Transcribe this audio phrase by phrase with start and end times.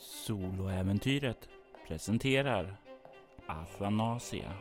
[0.00, 1.48] Soloäventyret
[1.88, 2.76] presenterar
[3.46, 4.52] Athanasia.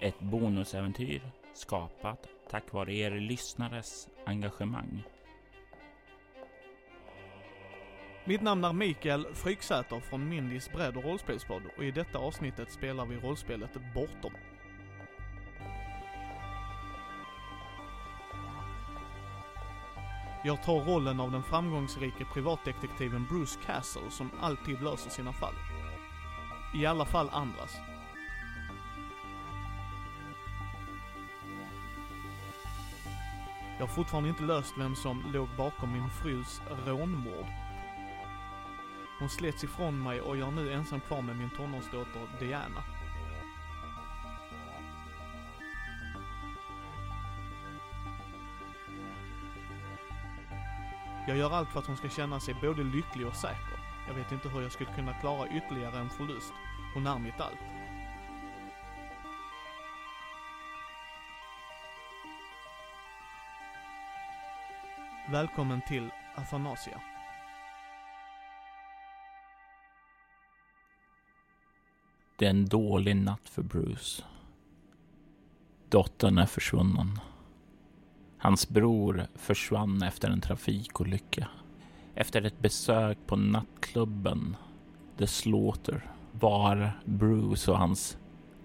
[0.00, 1.20] Ett bonusäventyr
[1.54, 5.02] skapat tack vare er lyssnares engagemang.
[8.24, 13.06] Mitt namn är Mikael Fryksäter från Mindys bredd och rollspelspodd och i detta avsnittet spelar
[13.06, 14.32] vi rollspelet Bortom.
[20.46, 25.54] Jag tar rollen av den framgångsrike privatdetektiven Bruce Castle som alltid löser sina fall.
[26.74, 27.76] I alla fall andras.
[33.78, 37.46] Jag har fortfarande inte löst vem som låg bakom min frus rånmord.
[39.18, 42.95] Hon slets ifrån mig och jag är nu ensam kvar med min tonårsdotter Diana.
[51.28, 53.78] Jag gör allt för att hon ska känna sig både lycklig och säker.
[54.08, 56.52] Jag vet inte hur jag skulle kunna klara ytterligare en förlust.
[56.94, 57.58] Hon är mitt allt.
[65.30, 67.00] Välkommen till Afanasia.
[72.38, 74.24] Det är en dålig natt för Bruce.
[75.88, 77.20] Dottern är försvunnen.
[78.38, 81.48] Hans bror försvann efter en trafikolycka.
[82.14, 84.56] Efter ett besök på nattklubben
[85.18, 88.18] The Slaughter var Bruce och hans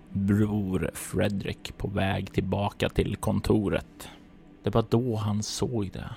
[0.09, 4.09] bror Fredrik på väg tillbaka till kontoret.
[4.63, 6.09] Det var då han såg det.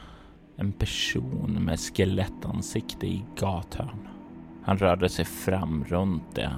[0.57, 4.09] En person med skelettansikte i gathörn.
[4.65, 6.53] Han rörde sig fram runt det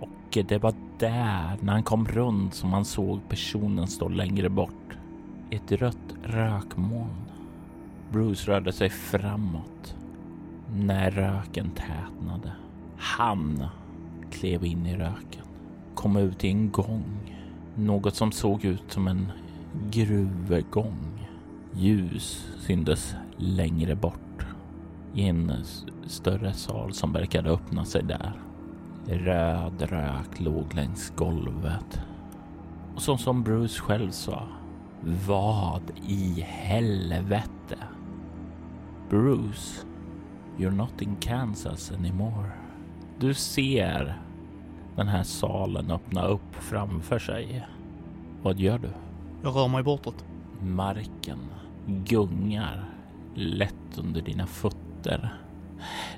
[0.00, 4.96] och det var där, när han kom runt, som han såg personen stå längre bort.
[5.50, 7.30] Ett rött rökmoln.
[8.12, 9.96] Bruce rörde sig framåt
[10.76, 12.52] när röken tätnade.
[12.96, 13.66] Han
[14.30, 15.44] klev in i röken,
[15.94, 17.34] kom ut i en gång.
[17.74, 19.32] Något som såg ut som en
[19.90, 21.28] gruvgång.
[21.72, 24.46] Ljus syntes längre bort
[25.14, 25.52] i en
[26.06, 28.32] större sal som verkade öppna sig där.
[29.06, 32.00] Röd rök låg längs golvet.
[32.94, 34.48] Och som, som Bruce själv sa,
[35.26, 37.78] vad i helvete?
[39.10, 39.86] Bruce,
[40.58, 42.50] you're not in Kansas anymore.
[43.18, 44.18] Du ser
[44.96, 47.66] den här salen öppna upp framför sig.
[48.42, 48.88] Vad gör du?
[49.42, 50.24] Jag rör mig bortåt.
[50.60, 51.38] Marken
[51.86, 52.84] gungar
[53.34, 55.34] lätt under dina fötter.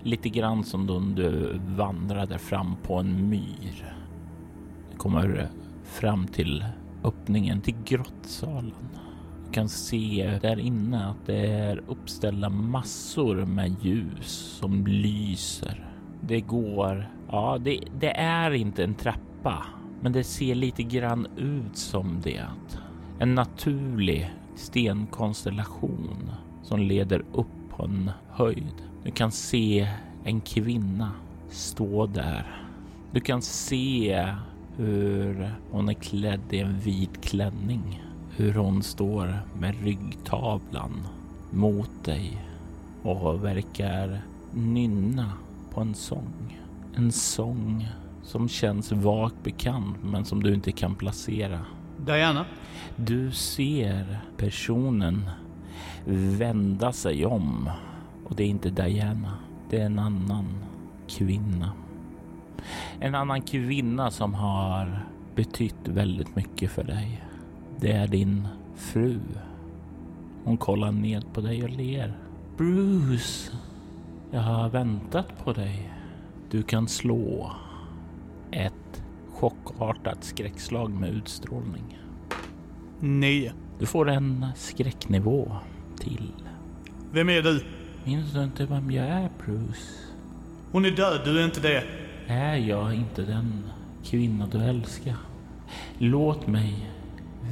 [0.03, 3.97] Lite grann som då du vandrade fram på en myr.
[4.91, 5.49] Du kommer
[5.85, 6.65] fram till
[7.07, 8.89] öppningen till grottsalen.
[9.47, 15.91] Du kan se där inne att det är uppställda massor med ljus som lyser.
[16.21, 19.67] Det går, ja, det, det är inte en trappa,
[20.01, 22.45] men det ser lite grann ut som det.
[23.19, 26.31] En naturlig stenkonstellation
[26.63, 27.47] som leder upp
[27.77, 28.75] på en höjd.
[29.05, 29.89] Du kan se
[30.25, 31.13] en kvinna
[31.51, 32.67] stå där.
[33.13, 34.27] Du kan se
[34.77, 38.03] hur hon är klädd i en vit klänning.
[38.37, 41.07] Hur hon står med ryggtavlan
[41.51, 42.43] mot dig
[43.03, 44.21] och verkar
[44.53, 45.33] nynna
[45.75, 46.61] på en sång.
[46.95, 47.89] En sång
[48.23, 51.61] som känns vagt bekant men som du inte kan placera.
[52.07, 52.45] Diana?
[52.97, 55.31] Du ser personen
[56.39, 57.71] vända sig om
[58.25, 59.33] och det är inte Diana.
[59.71, 60.47] Det är en annan
[61.09, 61.73] kvinna.
[63.01, 67.25] En annan kvinna som har betytt väldigt mycket för dig.
[67.81, 69.19] Det är din fru.
[70.45, 72.17] Hon kollar ned på dig och ler.
[72.57, 73.53] Bruce,
[74.31, 75.93] jag har väntat på dig.
[76.51, 77.53] Du kan slå
[78.51, 79.03] ett
[79.33, 81.99] chockartat skräckslag med utstrålning.
[83.01, 83.53] Nio.
[83.79, 85.57] Du får en skräcknivå
[85.99, 86.33] till.
[87.13, 87.65] Vem är du?
[88.05, 89.93] Minns du inte vem jag är, Bruce?
[90.73, 91.85] Hon är död, du är inte det.
[92.29, 93.65] Är jag inte den
[94.05, 95.17] kvinna du älskar?
[95.99, 96.91] Låt mig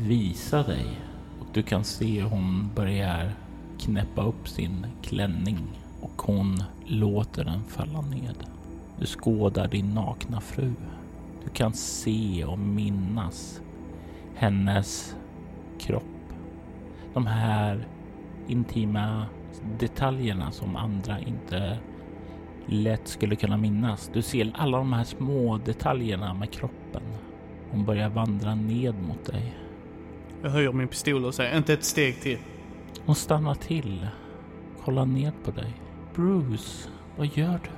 [0.01, 0.87] visa dig.
[1.41, 3.33] Och du kan se hur hon börjar
[3.79, 5.59] knäppa upp sin klänning
[6.01, 8.35] och hon låter den falla ned.
[8.99, 10.73] Du skådar din nakna fru.
[11.45, 13.61] Du kan se och minnas
[14.35, 15.17] hennes
[15.79, 16.03] kropp.
[17.15, 17.87] De här
[18.49, 19.27] intima
[19.79, 21.79] detaljerna som andra inte
[22.67, 24.11] lätt skulle kunna minnas.
[24.13, 27.03] Du ser alla de här små detaljerna med kroppen.
[27.71, 29.55] Hon börjar vandra ned mot dig.
[30.43, 32.39] Jag höjer min pistol och säger inte ett steg till.
[33.07, 34.07] Hon stannar till,
[34.85, 35.75] kollar ner på dig.
[36.15, 37.71] Bruce, vad gör du?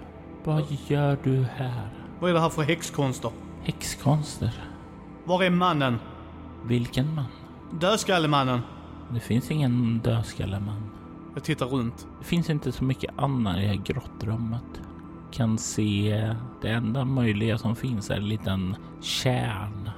[0.44, 1.88] Vad gör du här?
[2.20, 3.30] Vad är det här för häxkonster?
[3.62, 4.52] Häxkonster?
[5.24, 5.98] Var är mannen?
[6.64, 7.24] Vilken man?
[7.80, 8.60] Dödskallemannen?
[9.10, 10.90] Det finns ingen dödskalleman.
[11.36, 12.06] Jag tittar runt.
[12.18, 14.80] Det finns inte så mycket annat i det här grottrummet.
[15.30, 19.90] Kan se det enda möjliga som finns är en liten kärn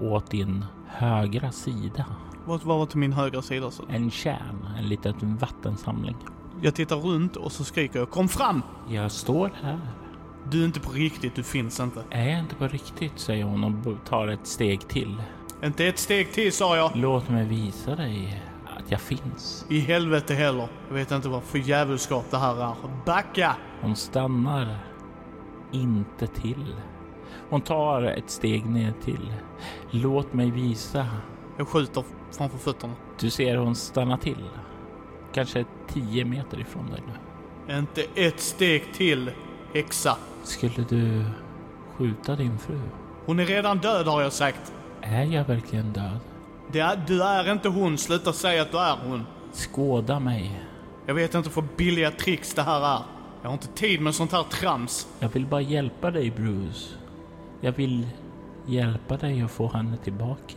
[0.00, 2.06] åt din högra sida.
[2.44, 3.70] Vad var till min högra sida?
[3.70, 3.82] Så.
[3.88, 6.16] En kärn, en liten vattensamling.
[6.62, 8.62] Jag tittar runt och så skriker jag Kom fram!
[8.88, 9.80] Jag står här.
[10.50, 12.04] Du är inte på riktigt, du finns inte.
[12.10, 15.22] Är jag inte på riktigt, säger hon och tar ett steg till.
[15.64, 16.90] Inte ett steg till sa jag.
[16.94, 18.42] Låt mig visa dig
[18.92, 19.66] jag finns.
[19.68, 20.68] I helvete heller.
[20.88, 22.74] Jag vet inte vad för djävulskap det här är.
[23.06, 23.56] Backa!
[23.80, 24.78] Hon stannar
[25.72, 26.74] inte till.
[27.50, 29.34] Hon tar ett steg ner till.
[29.90, 31.06] Låt mig visa.
[31.56, 32.92] Jag skjuter framför fötterna.
[33.20, 34.48] Du ser hon stanna till.
[35.32, 37.78] Kanske tio meter ifrån dig nu.
[37.78, 39.30] Inte ett steg till,
[39.74, 40.16] häxa.
[40.42, 41.24] Skulle du
[41.96, 42.80] skjuta din fru?
[43.26, 44.72] Hon är redan död har jag sagt.
[45.00, 46.20] Är jag verkligen död?
[46.72, 47.98] Det du är inte hon.
[47.98, 49.26] Sluta säga att du är hon.
[49.52, 50.62] Skåda mig.
[51.06, 53.02] Jag vet inte för billiga tricks det här är.
[53.42, 55.08] Jag har inte tid med sånt här trams.
[55.18, 56.88] Jag vill bara hjälpa dig Bruce.
[57.60, 58.06] Jag vill
[58.66, 60.54] hjälpa dig att få henne tillbaka.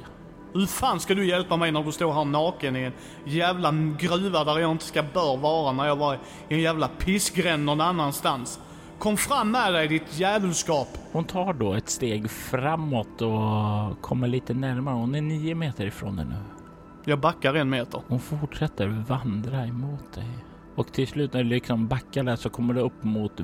[0.53, 2.93] Hur fan ska du hjälpa mig när du står här naken i en
[3.25, 7.65] jävla gruva där jag inte ska bör vara när jag var i en jävla pissgränd
[7.65, 8.59] någon annanstans?
[8.99, 10.87] Kom fram med dig ditt djävulskap!
[11.11, 14.95] Hon tar då ett steg framåt och kommer lite närmare.
[14.95, 16.35] Hon är nio meter ifrån dig nu.
[17.05, 18.01] Jag backar en meter.
[18.07, 20.29] Hon fortsätter vandra emot dig.
[20.75, 23.41] Och till slut när du liksom backar där så kommer du upp mot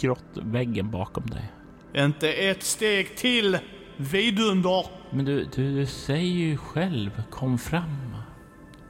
[0.00, 1.52] grottväggen bakom dig.
[1.94, 3.58] Inte ett steg till!
[3.96, 4.86] Vidunder!
[5.10, 8.16] Men du, du, du säger ju själv, kom fram.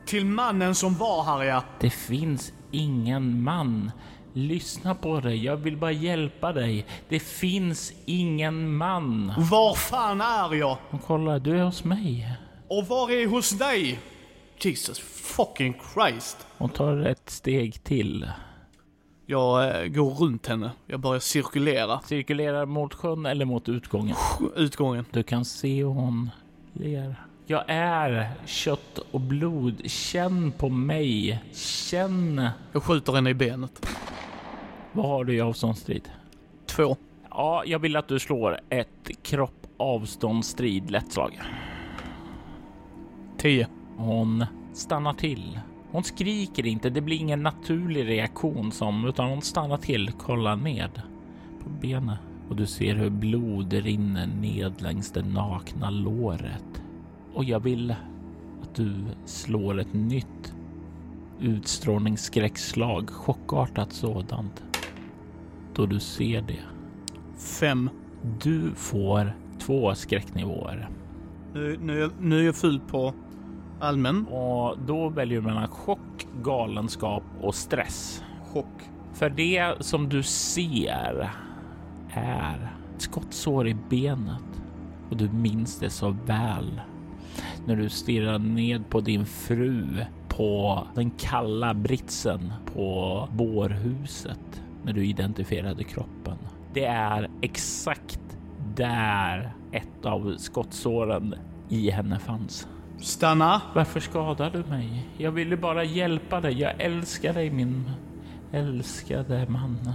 [0.07, 1.65] Till mannen som var här ja.
[1.81, 3.91] Det finns ingen man.
[4.39, 6.87] Lyssna på dig, jag vill bara hjälpa dig.
[7.09, 9.33] Det finns ingen man.
[9.51, 10.79] Var fan är jag?
[10.91, 12.33] Och kolla, du är hos mig.
[12.69, 13.99] Och var är hos dig?
[14.59, 16.47] Jesus fucking Christ.
[16.59, 18.29] Hon tar ett steg till.
[19.27, 20.71] Jag eh, går runt henne.
[20.87, 22.01] Jag börjar cirkulera.
[22.01, 24.17] Cirkulerar mot sjön eller mot utgången.
[24.57, 25.05] Utgången.
[25.11, 26.31] Du kan se hur hon
[26.73, 27.15] ler.
[27.47, 29.91] Jag är kött och blod.
[29.91, 31.43] Känn på mig.
[31.55, 32.49] Känn.
[32.73, 33.87] Jag skjuter henne i benet.
[34.97, 36.09] Vad har du i avståndsstrid?
[36.67, 36.97] Två.
[37.31, 41.41] Ja, jag vill att du slår ett kropp avståndsstrid lättslag.
[43.39, 43.69] Tio.
[43.97, 45.61] Hon stannar till.
[45.91, 51.03] Hon skriker inte, det blir ingen naturlig reaktion som, utan hon stannar till, kollar ned
[51.63, 52.19] på benet
[52.49, 56.83] och du ser hur blod rinner ned längs det nakna låret.
[57.35, 57.91] Och jag vill
[58.63, 58.95] att du
[59.25, 60.55] slår ett nytt
[61.41, 64.63] utstrålningsskräckslag, chockartat sådant.
[65.77, 66.63] Då du ser det.
[67.61, 67.91] Fem.
[68.41, 70.89] Du får två skräcknivåer.
[71.55, 73.15] Nu, nu, nu är jag full på
[73.81, 74.27] allmän.
[74.27, 78.23] Och då väljer du mellan chock, galenskap och stress.
[78.53, 78.83] Chock.
[79.13, 81.31] För det som du ser
[82.11, 84.63] är ett skottsår i benet
[85.11, 86.81] och du minns det så väl
[87.67, 89.87] när du stirrar ned på din fru
[90.29, 96.39] på den kalla britsen på bårhuset när du identifierade kroppen.
[96.75, 98.21] Det är exakt
[98.75, 101.35] där ett av skottsåren
[101.69, 102.69] i henne fanns.
[102.99, 103.63] Stanna.
[103.75, 105.09] Varför skadar du mig?
[105.19, 106.61] Jag ville bara hjälpa dig.
[106.61, 107.91] Jag älskar dig min
[108.53, 109.93] älskade man.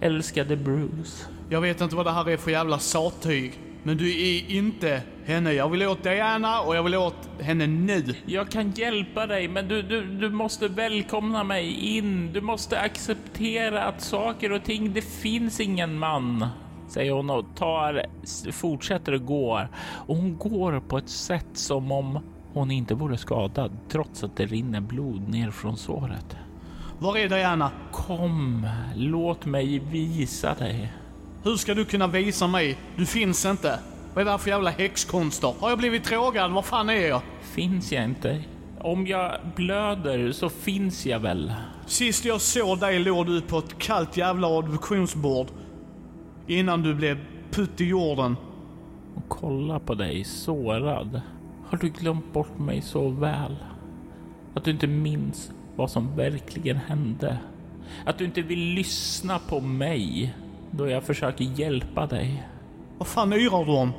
[0.00, 1.26] Älskade Bruce.
[1.48, 3.52] Jag vet inte vad det här är för jävla sattyg.
[3.82, 5.52] Men du är inte henne.
[5.52, 8.04] Jag vill åt Diana och jag vill åt henne nu.
[8.26, 12.32] Jag kan hjälpa dig, men du, du, du måste välkomna mig in.
[12.32, 16.46] Du måste acceptera att saker och ting, det finns ingen man.
[16.88, 18.06] Säger hon och tar,
[18.52, 19.66] fortsätter att gå.
[20.06, 22.18] Och hon går på ett sätt som om
[22.52, 26.36] hon inte vore skadad, trots att det rinner blod ner från såret.
[26.98, 27.70] Var är Diana?
[27.92, 30.92] Kom, låt mig visa dig.
[31.44, 32.78] Hur ska du kunna visa mig?
[32.96, 33.78] Du finns inte.
[34.14, 35.54] Vad är det här för jävla häxkonster?
[35.60, 36.52] Har jag blivit drogad?
[36.52, 37.22] Var fan är jag?
[37.40, 38.44] Finns jag inte?
[38.80, 41.52] Om jag blöder så finns jag väl?
[41.86, 45.46] Sist jag såg dig låg du på ett kallt jävla adoptionsbord.
[46.46, 47.18] Innan du blev
[47.50, 48.36] putt i jorden.
[49.14, 51.20] Och kolla på dig sårad.
[51.68, 53.56] Har du glömt bort mig så väl?
[54.54, 57.38] Att du inte minns vad som verkligen hände?
[58.06, 60.34] Att du inte vill lyssna på mig
[60.70, 62.46] då jag försöker hjälpa dig?
[63.00, 63.92] Vad fan yrar du om?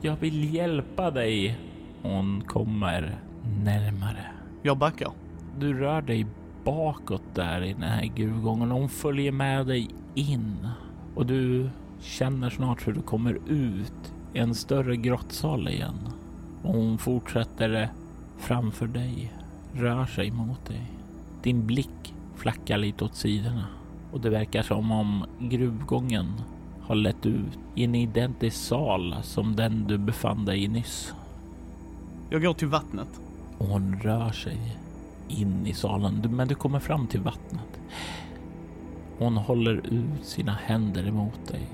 [0.00, 1.58] Jag vill hjälpa dig.
[2.02, 3.18] Hon kommer
[3.64, 4.26] närmare.
[4.62, 5.12] Jag backar.
[5.58, 6.26] Du rör dig
[6.64, 10.68] bakåt där i den här gruvgången hon följer med dig in.
[11.14, 16.08] Och du känner snart hur du kommer ut i en större grottsal igen.
[16.62, 17.88] Och hon fortsätter
[18.38, 19.32] framför dig,
[19.72, 20.82] rör sig mot dig.
[21.42, 23.66] Din blick flackar lite åt sidorna
[24.12, 26.26] och det verkar som om gruvgången
[26.88, 31.14] har lett ut i en identisk sal som den du befann dig i nyss.
[32.30, 33.20] Jag går till vattnet.
[33.58, 34.78] Och hon rör sig
[35.28, 37.80] in i salen, men du kommer fram till vattnet.
[39.18, 41.68] Hon håller ut sina händer emot dig.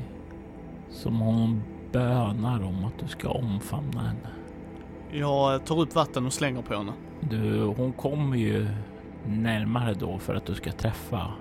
[0.91, 4.31] Som hon bönar om att du ska omfamna henne.
[5.13, 6.93] Jag tar upp vatten och slänger på henne.
[7.21, 8.69] Du, hon kommer ju
[9.27, 11.33] närmare då för att du ska träffa.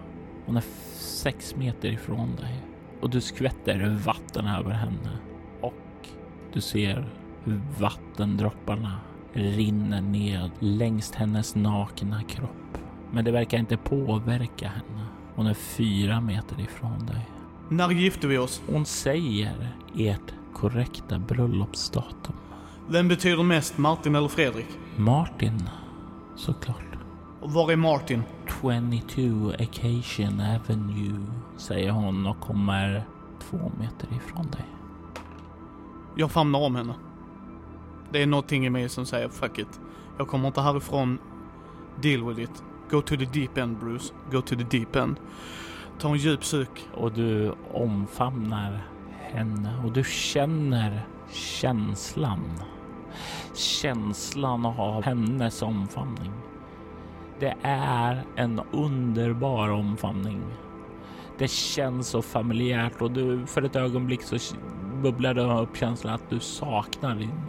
[0.45, 0.63] Hon är
[0.95, 2.72] sex meter ifrån dig
[3.03, 5.17] och du skvätter vatten över henne
[5.62, 6.07] och
[6.53, 7.10] du ser
[7.43, 8.98] hur vattendropparna
[9.33, 12.77] rinner ned längs hennes nakna kropp.
[13.12, 15.05] Men det verkar inte påverka henne.
[15.36, 17.29] Hon är fyra meter ifrån dig.
[17.69, 18.62] När gifte vi oss?
[18.67, 22.36] Hon säger ert korrekta bröllopsdatum.
[22.89, 24.67] Vem betyder mest, Martin eller Fredrik?
[24.98, 25.69] Martin,
[26.36, 26.92] såklart.
[27.43, 28.23] Och var är Martin?
[28.62, 31.25] 22 Occasion Avenue,
[31.57, 33.03] säger hon och kommer
[33.39, 34.65] två meter ifrån dig.
[36.15, 36.93] Jag famnar om henne.
[38.12, 39.81] Det är någonting i mig som säger fuck it.
[40.17, 41.17] Jag kommer inte härifrån.
[42.01, 42.63] Deal with it.
[42.89, 44.13] Go to the deep end Bruce.
[44.31, 45.15] Go to the deep end.
[46.00, 46.89] Ta en djup suk.
[46.93, 48.88] Och du omfamnar
[49.19, 52.43] henne och du känner känslan.
[53.55, 56.31] Känslan av hennes omfamning.
[57.43, 60.43] Det är en underbar omfamning.
[61.38, 64.55] Det känns så familjärt och du för ett ögonblick så
[65.01, 67.41] bubblar det upp känslan att du saknar din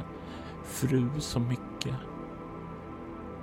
[0.64, 1.94] fru så mycket.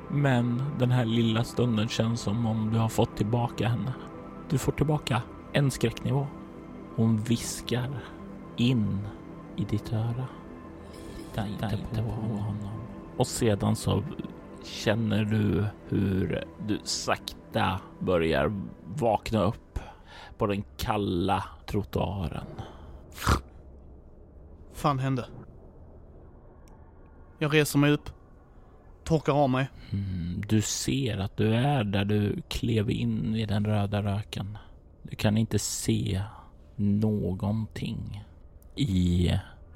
[0.09, 3.93] Men den här lilla stunden känns som om du har fått tillbaka henne.
[4.49, 5.21] Du får tillbaka
[5.53, 6.27] en skräcknivå.
[6.95, 7.99] Hon viskar
[8.57, 8.99] in
[9.55, 10.25] i ditt öra.
[11.27, 12.57] Lita inte på honom.
[13.17, 14.03] Och sedan så
[14.63, 19.79] känner du hur du sakta börjar vakna upp
[20.37, 22.47] på den kalla trottoaren.
[24.73, 25.25] fan hände?
[27.39, 28.09] Jag reser mig upp.
[29.03, 29.69] Torkar av mig.
[29.91, 34.57] Mm, du ser att du är där du klev in i den röda röken.
[35.03, 36.21] Du kan inte se
[36.75, 38.23] någonting
[38.75, 39.31] i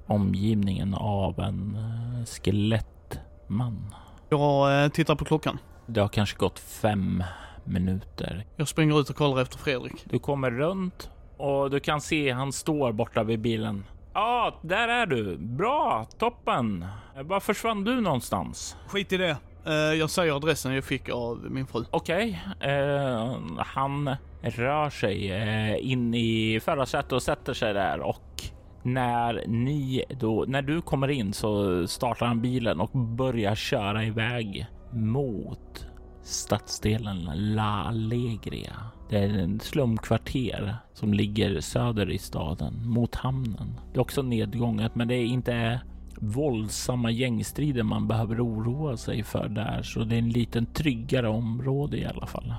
[0.05, 1.77] omgivningen av en
[2.25, 3.95] skelettman.
[4.35, 5.59] Jag eh, tittar på klockan.
[5.85, 7.23] Det har kanske gått fem
[7.63, 8.45] minuter.
[8.55, 10.05] Jag springer ut och kollar efter Fredrik.
[10.05, 13.85] Du kommer runt och du kan se han står borta vid bilen.
[14.13, 15.37] Ja, ah, där är du.
[15.37, 16.85] Bra, toppen.
[17.23, 18.77] Var försvann du någonstans?
[18.87, 19.37] Skit i det.
[19.67, 21.85] Uh, jag säger adressen jag fick av min fru.
[21.91, 22.71] Okej, okay.
[22.71, 25.31] eh, han rör sig
[25.79, 28.43] in i förarsätet och sätter sig där och
[28.85, 34.67] när ni då, när du kommer in så startar han bilen och börjar köra iväg
[34.93, 35.87] mot
[36.23, 38.73] stadsdelen La Allegria.
[39.09, 43.79] Det är en slumkvarter som ligger söder i staden mot hamnen.
[43.93, 45.81] Det är också nedgånget, men det är inte
[46.17, 51.97] våldsamma gängstrider man behöver oroa sig för där, så det är en liten tryggare område
[51.97, 52.53] i alla fall.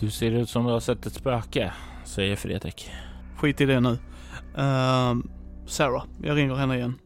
[0.00, 1.72] Du ser ut som du har sett ett spöke,
[2.04, 2.90] säger Fredrik.
[3.36, 3.98] Skit i det nu.
[4.58, 5.14] Uh,
[5.66, 6.98] Sarah, jag ringer henne igen.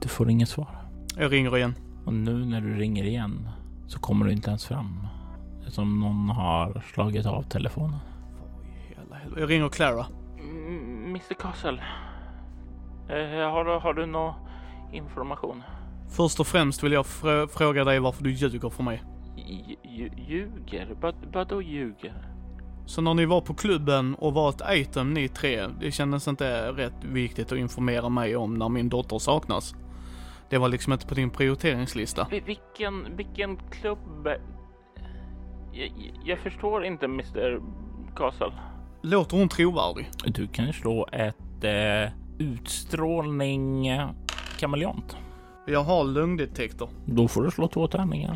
[0.00, 0.68] Du får inget svar.
[1.16, 1.74] Jag ringer igen.
[2.04, 3.48] Och nu när du ringer igen
[3.86, 5.06] så kommer du inte ens fram.
[5.66, 7.98] Som någon har slagit av telefonen.
[9.36, 10.06] Jag ringer Clara.
[11.04, 11.82] Mr Castle.
[13.08, 14.34] Eh, har, du, har du någon
[14.92, 15.62] information?
[16.08, 19.02] Först och främst vill jag fr fråga dig varför du ljuger för mig.
[19.84, 20.96] Ljuger?
[21.00, 22.14] Vad, vadå ljuger?
[22.86, 26.72] Så när ni var på klubben och var ett item ni tre, det kändes inte
[26.72, 29.74] rätt viktigt att informera mig om när min dotter saknas.
[30.50, 32.26] Det var liksom inte på din prioriteringslista.
[32.30, 34.28] Vilken, vilken klubb?
[35.72, 37.60] Jag, jag förstår inte Mr
[38.16, 38.52] Castle.
[39.02, 40.10] Låter hon trovärdig?
[40.24, 44.10] Du kan slå ett eh, utstrålning eh,
[44.58, 45.16] kameleont.
[45.66, 46.88] Jag har lögndetektor.
[47.04, 48.34] Då får du slå två tärningar.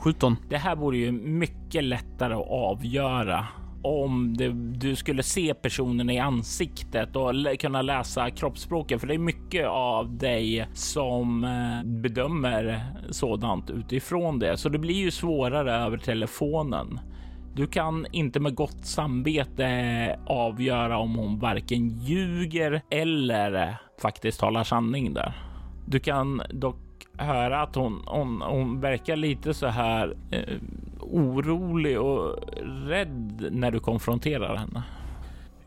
[0.00, 0.36] 17.
[0.48, 3.46] Det här vore ju mycket lättare att avgöra
[3.82, 9.00] om det, du skulle se personen i ansiktet och kunna läsa kroppsspråket.
[9.00, 14.56] För det är mycket av dig som eh, bedömer sådant utifrån det.
[14.56, 17.00] Så det blir ju svårare över telefonen.
[17.54, 25.14] Du kan inte med gott samvete avgöra om hon varken ljuger eller faktiskt talar sanning
[25.14, 25.32] där.
[25.86, 26.89] Du kan dock
[27.24, 30.56] höra att hon, hon, hon verkar lite så här eh,
[31.00, 32.38] orolig och
[32.86, 34.82] rädd när du konfronterar henne.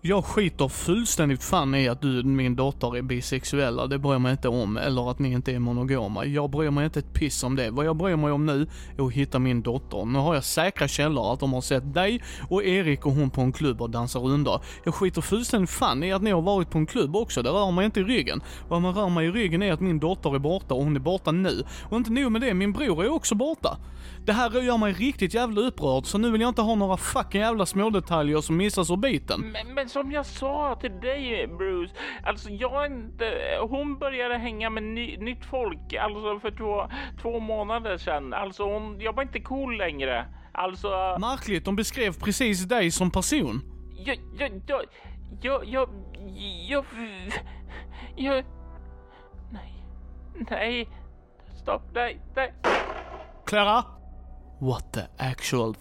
[0.05, 4.21] Jag skiter fullständigt fan i att du och min dotter är bisexuella, det bryr jag
[4.21, 4.77] mig inte om.
[4.77, 6.25] Eller att ni inte är monogama.
[6.25, 7.71] Jag bryr mig inte ett piss om det.
[7.71, 8.67] Vad jag bryr mig om nu
[8.97, 10.05] är att hitta min dotter.
[10.05, 13.41] Nu har jag säkra källor att de har sett dig och Erik och hon på
[13.41, 14.61] en klubb och dansar runda.
[14.83, 17.71] Jag skiter fullständigt fan i att ni har varit på en klubb också, det rör
[17.71, 18.41] mig inte i ryggen.
[18.67, 20.99] Vad man rör mig i ryggen är att min dotter är borta och hon är
[20.99, 21.63] borta nu.
[21.89, 23.77] Och inte nog med det, min bror är också borta.
[24.25, 27.41] Det här gör mig riktigt jävla upprörd, så nu vill jag inte ha några fucking
[27.41, 29.41] jävla smådetaljer som missas ur biten.
[29.41, 33.25] Men, men som jag sa till dig Bruce, alltså jag inte,
[33.69, 36.89] hon började hänga med ny, nytt folk alltså för två,
[37.21, 38.33] två månader sedan.
[38.33, 40.25] Alltså hon, jag var inte cool längre.
[40.51, 41.17] Alltså...
[41.19, 43.61] Märkligt, de beskrev precis dig som person.
[44.05, 44.85] Jag, jag, jag,
[45.41, 45.89] jag, jag,
[46.69, 46.85] jag,
[48.15, 48.45] jag,
[49.51, 49.85] nej,
[50.49, 50.89] nej,
[51.61, 52.53] stopp, nej, nej.
[53.45, 53.83] Klara?
[54.63, 55.75] What the actual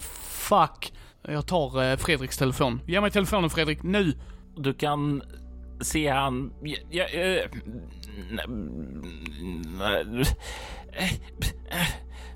[0.49, 0.93] fuck?
[1.23, 2.81] Jag tar eh, Fredriks telefon.
[2.87, 4.13] Ge mig telefonen Fredrik, nu!
[4.57, 5.23] Du kan
[5.81, 6.53] se han...
[6.63, 7.51] Ja, ja, eh,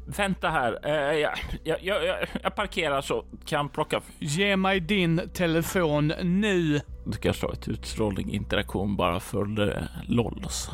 [0.07, 0.79] vänta här.
[0.83, 1.33] Eh, jag,
[1.65, 4.01] jag, jag, jag parkerar så kan plocka...
[4.19, 6.81] Ge mig din telefon nu!
[7.07, 9.47] Du kan slå ett utstrålning interaktion bara för
[10.09, 10.71] LOLs.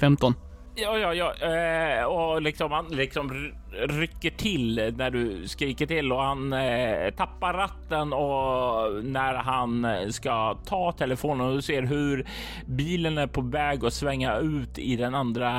[0.00, 0.34] 15.
[0.74, 6.22] Ja, ja, ja, eh, och liksom han liksom rycker till när du skriker till och
[6.22, 12.26] han eh, tappar ratten och när han ska ta telefonen och du ser hur
[12.66, 15.50] bilen är på väg att svänga ut i den andra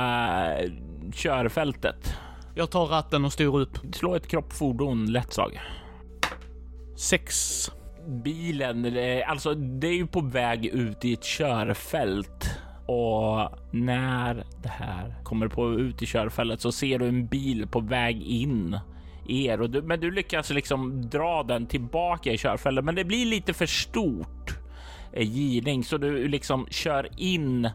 [0.58, 0.70] eh,
[1.12, 2.16] körfältet.
[2.54, 3.78] Jag tar ratten och styr upp.
[3.92, 5.60] Slå ett kroppfordon lättslag.
[6.96, 7.70] Sex.
[8.24, 14.68] Bilen, eh, alltså det är ju på väg ut i ett körfält och när det
[14.68, 18.78] här kommer på ut i körfältet så ser du en bil på väg in
[19.28, 22.84] er och du, men du lyckas liksom dra den tillbaka i körfältet.
[22.84, 24.58] Men det blir lite för stort
[25.12, 27.70] eh, givning så du liksom kör in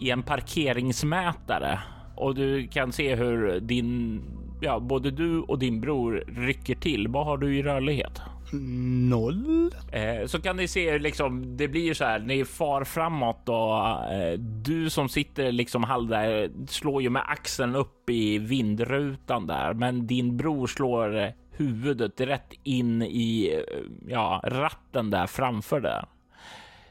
[0.00, 1.78] i en parkeringsmätare
[2.16, 4.22] och du kan se hur din,
[4.60, 7.08] ja, både du och din bror rycker till.
[7.08, 8.20] Vad har du i rörlighet?
[8.52, 9.74] Noll.
[9.92, 14.38] Eh, så kan ni se liksom, det blir så här, ni far framåt och eh,
[14.38, 20.06] du som sitter liksom halv där slår ju med axeln upp i vindrutan där, men
[20.06, 26.04] din bror slår eh, huvudet rätt in i eh, ja, ratten där framför där.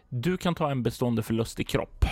[0.09, 2.05] Du kan ta en bestående förlust i kropp.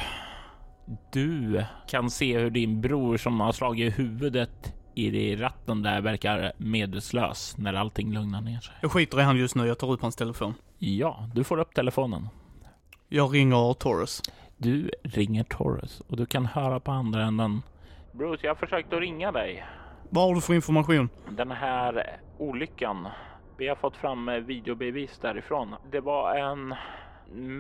[1.14, 7.58] Du kan se hur din bror som har slagit huvudet i ratten där verkar medvetslös
[7.58, 8.76] när allting lugnar ner sig.
[8.82, 10.54] Jag skiter i han just nu, jag tar upp hans telefon.
[10.80, 12.30] Ja, du får upp telefonen.
[13.10, 14.22] Jag ringer Torres.
[14.58, 17.62] Du ringer Torres och du kan höra på andra änden.
[18.12, 19.66] Bruce, jag har försökt att ringa dig.
[20.10, 21.10] Vad har du för information?
[21.30, 23.08] Den här olyckan.
[23.58, 25.76] Vi har fått fram videobevis därifrån.
[25.92, 26.76] Det var en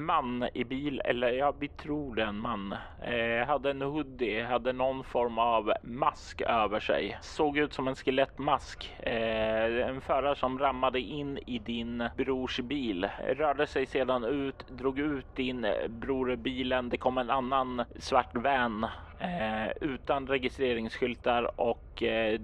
[0.05, 2.75] man i bil, eller ja, vi tror det är en man.
[3.01, 7.17] Eh, hade en hoodie, hade någon form av mask över sig.
[7.21, 8.95] Såg ut som en skelettmask.
[8.99, 13.09] Eh, en förare som rammade in i din brors bil.
[13.35, 16.89] Rörde sig sedan ut, drog ut din bror bilen.
[16.89, 18.83] Det kom en annan svart van
[19.19, 22.39] eh, utan registreringsskyltar och eh,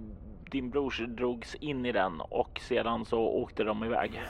[0.52, 4.22] din brors drogs in i den och sedan så åkte de iväg.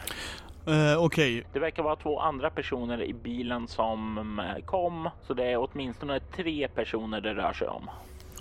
[0.69, 1.39] Uh, Okej.
[1.39, 1.43] Okay.
[1.53, 6.19] Det verkar vara två andra personer i bilen som eh, kom, så det är åtminstone
[6.19, 7.89] tre personer det rör sig om.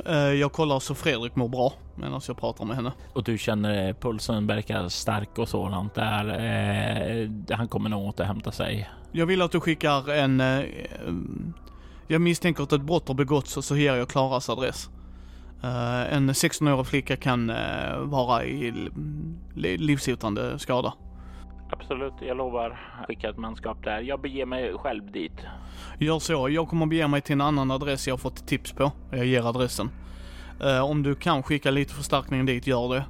[0.08, 2.92] Uh, jag kollar så Fredrik mår bra medan jag pratar med henne.
[3.12, 6.24] Och du känner pulsen verkar stark och sådant där.
[7.24, 8.90] Uh, han kommer nog återhämta sig.
[9.12, 10.42] Jag vill att du skickar en...
[12.06, 14.88] jag misstänker att ett brott har begåtts och så ger jag Klaras adress.
[16.10, 17.52] en 16-årig flicka kan
[18.10, 18.90] vara i
[19.54, 20.94] livshotande skada.
[21.70, 24.00] Absolut, jag lovar skicka ett manskap där.
[24.00, 25.40] Jag beger mig själv dit.
[25.98, 26.48] Gör så.
[26.48, 28.92] Jag kommer bege mig till en annan adress jag fått tips på.
[29.11, 29.90] Jag ger adressen.
[30.64, 33.04] Uh, om du kan skicka lite förstärkning dit, gör det.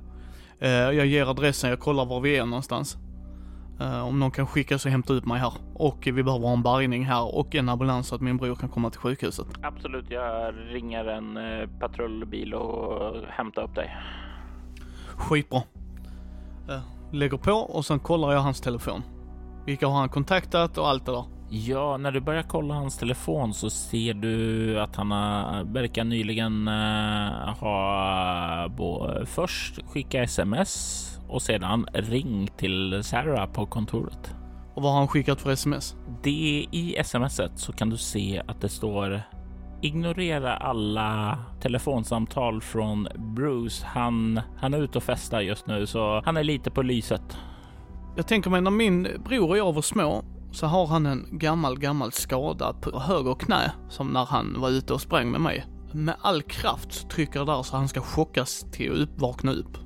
[0.66, 2.96] Uh, jag ger adressen, jag kollar var vi är någonstans.
[3.80, 5.52] Uh, om någon kan skicka så hämta ut mig här.
[5.74, 8.68] Och vi behöver ha en bärgning här och en ambulans så att min bror kan
[8.68, 9.46] komma till sjukhuset.
[9.62, 11.38] Absolut, jag ringer en
[11.80, 13.96] patrullbil och hämtar upp dig.
[15.16, 15.62] Skitbra
[17.12, 19.02] lägger på och sen kollar jag hans telefon.
[19.66, 21.24] Vilka har han kontaktat och allt det där.
[21.50, 25.08] Ja, när du börjar kolla hans telefon så ser du att han
[25.72, 34.34] verkar nyligen uh, ha bo, först skickat sms och sedan ring till Sarah på kontoret.
[34.74, 35.96] Och vad har han skickat för sms?
[36.22, 39.22] Det i smset så kan du se att det står
[39.82, 43.86] ignorera alla telefonsamtal från Bruce.
[43.86, 47.36] Han, han är ute och festar just nu så han är lite på lyset.
[48.16, 51.78] Jag tänker mig när min bror och jag var små så har han en gammal,
[51.78, 55.66] gammal skada på höger knä som när han var ute och sprang med mig.
[55.92, 59.78] Med all kraft så trycker där så han ska chockas till att vakna upp.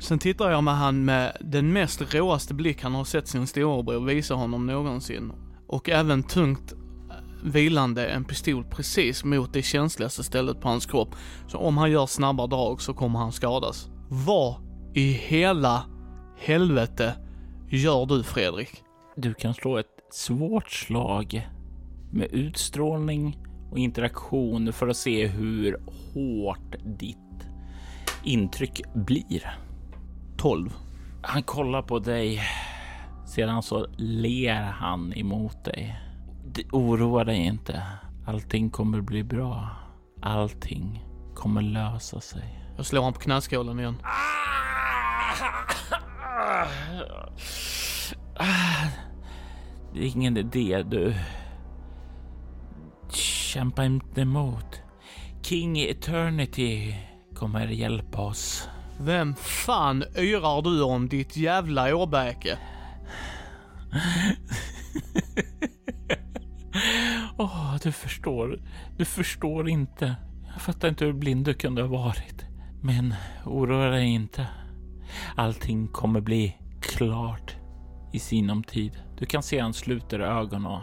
[0.00, 4.00] Sen tittar jag med han med den mest råaste blick han har sett sin storebror
[4.00, 5.32] visa honom någonsin.
[5.66, 6.74] Och även tungt
[7.44, 11.14] vilande en pistol precis mot det känsligaste stället på hans kropp.
[11.46, 13.88] Så om han gör snabba drag så kommer han skadas.
[14.08, 14.56] Vad
[14.94, 15.84] i hela
[16.38, 17.14] helvete
[17.70, 18.82] gör du Fredrik?
[19.16, 21.48] Du kan slå ett svårt slag
[22.12, 23.38] med utstrålning
[23.70, 25.80] och interaktion för att se hur
[26.14, 27.16] hårt ditt
[28.24, 29.58] intryck blir.
[30.36, 30.70] 12.
[31.22, 32.42] Han kollar på dig.
[33.34, 36.00] Sedan så ler han emot dig.
[36.72, 37.82] Oroa dig inte.
[38.26, 39.68] Allting kommer bli bra.
[40.22, 42.60] Allting kommer lösa sig.
[42.76, 43.96] Jag slår honom på knäskålen igen.
[49.92, 51.14] Det är ingen idé du.
[53.12, 54.82] Kämpa inte emot.
[55.42, 56.94] King Eternity
[57.34, 58.68] kommer hjälpa oss.
[59.00, 62.58] Vem fan yrar du om ditt jävla åbäke?
[67.36, 68.60] Åh, oh, du förstår.
[68.96, 70.16] Du förstår inte.
[70.52, 72.44] Jag fattar inte hur blind du kunde ha varit.
[72.82, 74.46] Men oroa dig inte.
[75.36, 77.56] Allting kommer bli klart
[78.12, 79.02] i sinom tid.
[79.18, 80.80] Du kan se han sluter ögonen,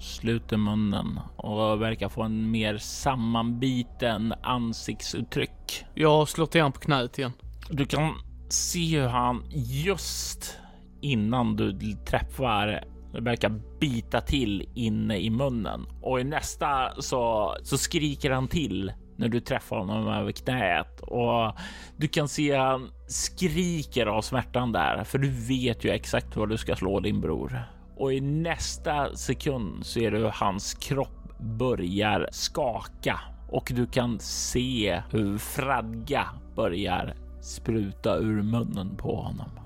[0.00, 5.84] sluter munnen och verkar få en mer sammanbiten ansiktsuttryck.
[5.94, 7.32] Jag slår till honom på knät igen.
[7.70, 8.14] Du kan
[8.48, 10.58] se hur han just
[11.02, 12.84] innan du träffar
[13.20, 19.28] verkar bita till inne i munnen och i nästa så, så skriker han till när
[19.28, 21.56] du träffar honom över knät och
[21.96, 26.56] du kan se han skriker av smärtan där, för du vet ju exakt vad du
[26.56, 27.64] ska slå din bror.
[27.96, 35.02] Och i nästa sekund ser du hur hans kropp börjar skaka och du kan se
[35.10, 39.61] hur fradga börjar spruta ur munnen på honom.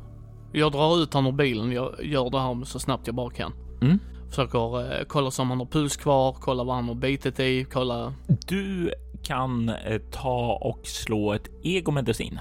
[0.58, 1.72] Jag drar ut honom ur bilen.
[1.72, 3.52] Jag gör det här så snabbt jag bara kan.
[3.82, 3.98] Mm.
[4.28, 8.14] Försöker eh, kolla om han har puls kvar, kolla vad han har bitit i, kolla.
[8.48, 8.92] Du
[9.22, 12.38] kan eh, ta och slå ett egomedicin.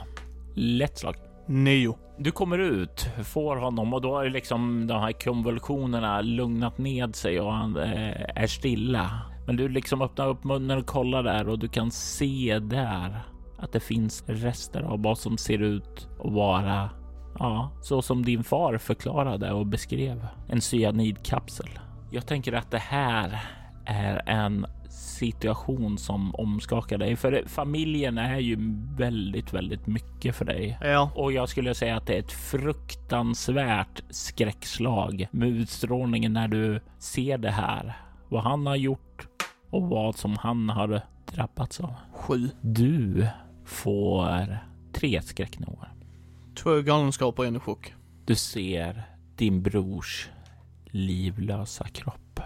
[0.53, 1.15] Lätt slag.
[1.47, 1.97] Nio.
[2.17, 7.39] Du kommer ut, får honom och då är liksom de här konvulsionerna lugnat ned sig
[7.39, 9.21] och han eh, är stilla.
[9.47, 13.21] Men du liksom öppnar upp munnen och kollar där och du kan se där
[13.59, 16.89] att det finns rester av vad som ser ut att vara
[17.39, 21.69] ja, så som din far förklarade och beskrev en cyanidkapsel.
[22.11, 23.41] Jag tänker att det här
[23.85, 27.15] är en situation som omskakar dig.
[27.15, 28.57] För familjen är ju
[28.97, 30.77] väldigt, väldigt mycket för dig.
[30.81, 31.11] Ja.
[31.15, 37.37] Och jag skulle säga att det är ett fruktansvärt skräckslag med utstrålningen när du ser
[37.37, 37.97] det här.
[38.29, 39.27] Vad han har gjort
[39.69, 41.01] och vad som han har
[41.33, 41.93] drabbats av.
[42.13, 42.49] Sju.
[42.61, 43.27] Du
[43.65, 44.57] får
[44.93, 45.94] tre skräcknivåer.
[46.55, 47.93] Två galenskaper och en chock.
[48.25, 49.03] Du ser
[49.35, 50.29] din brors
[50.85, 52.39] livlösa kropp.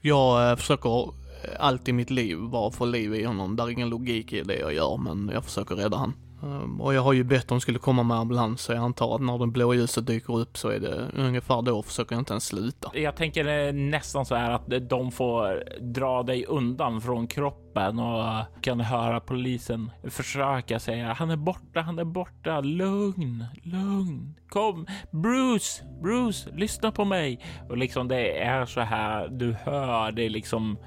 [0.00, 1.12] Jag eh, försöker
[1.58, 3.56] allt i mitt liv bara få liv i honom.
[3.56, 6.12] Det är ingen logik i det jag gör, men jag försöker rädda han.
[6.42, 9.20] Ehm, och jag har ju bett de skulle komma med ambulans, så jag antar att
[9.20, 12.46] när det blå ljuset dyker upp så är det ungefär då försöker jag inte ens
[12.46, 12.90] sluta.
[12.94, 17.98] Jag tänker eh, nästan så här att eh, de får dra dig undan från kroppen
[17.98, 24.86] och kan höra polisen försöka säga han är borta, han är borta, lugn, lugn, kom,
[25.10, 27.40] Bruce, Bruce, lyssna på mig.
[27.68, 30.78] Och liksom det är så här, du hör det liksom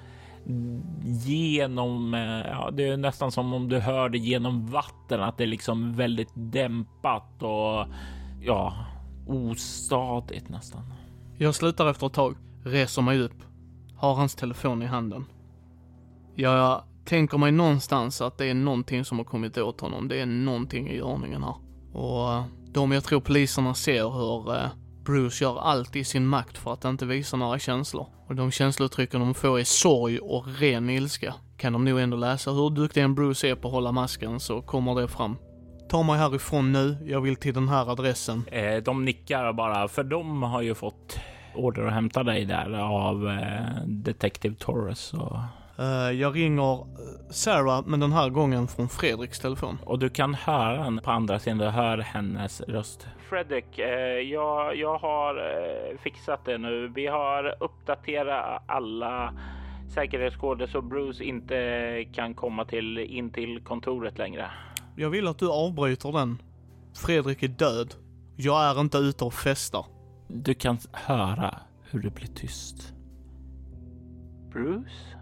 [1.04, 5.44] genom, eh, ja, det är nästan som om du hör det genom vatten, att det
[5.44, 7.86] är liksom väldigt dämpat och
[8.42, 8.74] ja,
[9.28, 10.82] ostadigt nästan.
[11.38, 13.44] Jag slutar efter ett tag, reser mig upp,
[13.96, 15.26] har hans telefon i handen.
[16.36, 20.08] Jag tänker mig någonstans att det är någonting som har kommit åt honom.
[20.08, 21.56] Det är någonting i görningen här.
[21.94, 24.70] Och eh, de jag tror poliserna ser hur eh,
[25.06, 28.08] Bruce gör allt i sin makt för att inte visa några känslor.
[28.28, 31.34] Och de känslouttrycken de får är sorg och ren ilska.
[31.58, 34.62] Kan de nog ändå läsa hur duktig en Bruce är på att hålla masken så
[34.62, 35.38] kommer det fram.
[35.90, 38.44] Ta mig härifrån nu, jag vill till den här adressen.
[38.52, 41.20] Eh, de nickar bara, för de har ju fått
[41.56, 45.14] order att hämta dig där av eh, Detective Torres.
[45.14, 45.38] Och...
[45.80, 46.86] Eh, jag ringer eh,
[47.30, 49.78] Sarah, men den här gången från Fredriks telefon.
[49.84, 51.58] Och du kan höra henne på andra sidan.
[51.58, 53.08] Du hör hennes röst.
[53.30, 56.88] Fredrik, eh, jag, jag har eh, fixat det nu.
[56.96, 59.34] Vi har uppdaterat alla
[59.94, 64.52] säkerhetskoder så Bruce inte kan komma till, in till kontoret längre.
[64.96, 66.42] Jag vill att du avbryter den.
[67.06, 67.94] Fredrik är död.
[68.36, 69.86] Jag är inte ute och festar.
[70.28, 71.56] Du kan höra
[71.92, 72.94] hur det blir tyst.
[74.52, 75.18] Bruce?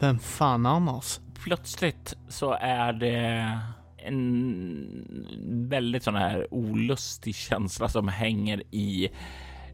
[0.00, 1.20] Vem fan annars?
[1.44, 3.58] Plötsligt så är det
[4.04, 9.10] en väldigt sån här olustig känsla som hänger i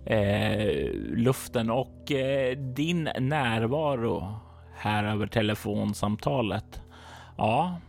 [0.07, 4.41] eh, luften och eh, din närvaro
[4.77, 6.83] här över telefonsamtalet.
[7.37, 7.81] Ja,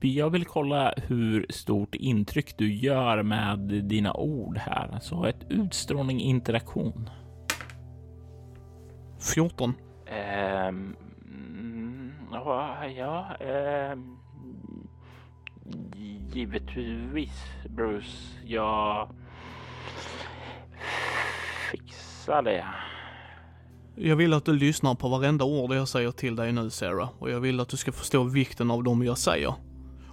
[0.00, 4.98] jag vill kolla hur stort intryck du gör med dina ord här.
[5.00, 7.10] Så ett utstrålning interaktion.
[9.34, 9.74] 14.
[10.68, 10.96] Um,
[12.32, 13.36] ja, ja
[13.92, 14.18] um,
[16.32, 18.16] givetvis Bruce.
[18.46, 19.08] Jag
[21.70, 22.64] fixar det.
[23.96, 27.30] Jag vill att du lyssnar på varenda ord jag säger till dig nu Sarah och
[27.30, 29.54] jag vill att du ska förstå vikten av dem jag säger.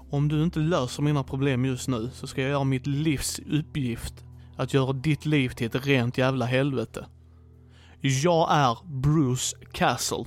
[0.09, 4.13] Om du inte löser mina problem just nu så ska jag göra mitt livs uppgift
[4.57, 7.05] att göra ditt liv till ett rent jävla helvete.
[8.01, 10.25] Jag är Bruce Castle.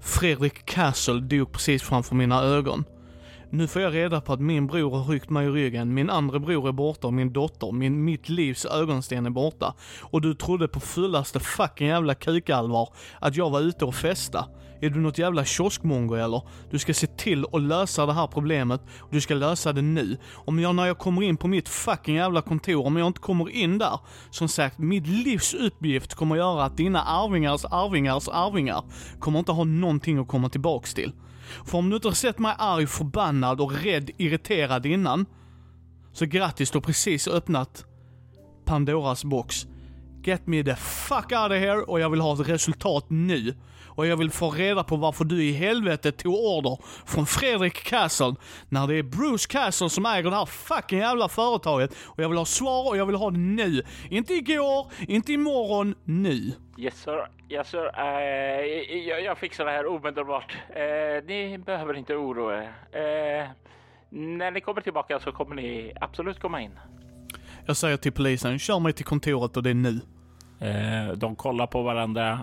[0.00, 2.84] Fredrik Castle dog precis framför mina ögon.
[3.54, 6.38] Nu får jag reda på att min bror har ryckt mig i ryggen, min andra
[6.38, 9.74] bror är borta och min dotter, min, mitt livs ögonsten är borta.
[10.00, 12.88] Och du trodde på fullaste fucking jävla kukalvar
[13.20, 14.46] att jag var ute och festa.
[14.80, 16.42] Är du något jävla kioskmongo eller?
[16.70, 20.16] Du ska se till att lösa det här problemet och du ska lösa det nu.
[20.34, 23.50] Om jag när jag kommer in på mitt fucking jävla kontor, om jag inte kommer
[23.50, 23.98] in där,
[24.30, 28.84] som sagt, mitt livs uppgift kommer göra att dina arvingars arvingars arvingar
[29.18, 31.12] kommer inte ha någonting att komma tillbaks till.
[31.64, 35.26] För om du inte har sett mig arg, förbannad och rädd, irriterad innan,
[36.12, 37.84] så grattis, du har precis öppnat
[38.64, 39.66] Pandoras box.
[40.24, 43.54] Get me the fuck out of here och jag vill ha ett resultat nu.
[43.94, 48.34] Och jag vill få reda på varför du i helvete tog order från Fredrik Castle
[48.68, 51.96] när det är Bruce Castle som äger det här fucking jävla företaget.
[52.06, 53.82] Och jag vill ha svar och jag vill ha det nu.
[54.10, 56.52] Inte igår, inte imorgon, nu.
[56.78, 57.90] Yes sir, yes sir.
[58.00, 58.66] Uh,
[59.08, 60.56] jag, jag, fixar det här omedelbart.
[60.70, 63.42] Uh, ni behöver inte oroa er.
[63.42, 63.50] Uh,
[64.10, 66.78] när ni kommer tillbaka så kommer ni absolut komma in.
[67.66, 70.00] Jag säger till polisen, kör mig till kontoret och det är nu.
[71.16, 72.40] de kollar på varandra.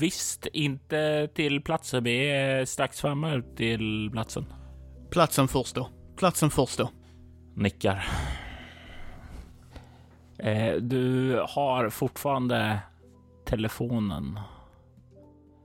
[0.00, 2.04] Visst, inte till platsen.
[2.04, 4.44] Vi är strax framme till platsen.
[5.10, 5.88] Platsen först då.
[6.16, 6.90] Platsen först då.
[7.54, 8.06] Nickar.
[10.38, 12.78] Eh, du har fortfarande
[13.46, 14.40] telefonen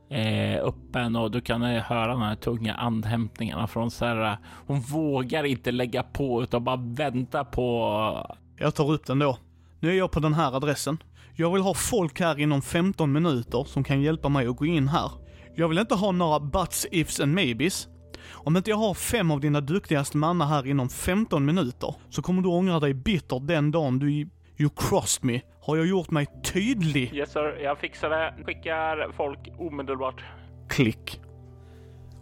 [0.10, 4.38] eh, öppen och du kan höra de här tunga andhämtningarna från Sarah.
[4.68, 8.36] Hon vågar inte lägga på utan bara vänta på...
[8.58, 9.38] Jag tar upp den då.
[9.80, 10.98] Nu är jag på den här adressen.
[11.38, 14.88] Jag vill ha folk här inom 15 minuter som kan hjälpa mig att gå in
[14.88, 15.12] här.
[15.56, 17.88] Jag vill inte ha några buts, ifs and maybes.
[18.32, 22.42] Om inte jag har fem av dina duktigaste mannar här inom 15 minuter så kommer
[22.42, 25.42] du ångra dig bittert den dagen du You crossed me.
[25.62, 27.14] Har jag gjort mig tydlig?
[27.14, 28.34] Yes sir, jag fixar det.
[28.46, 30.24] Skickar folk omedelbart.
[30.70, 31.22] Klick.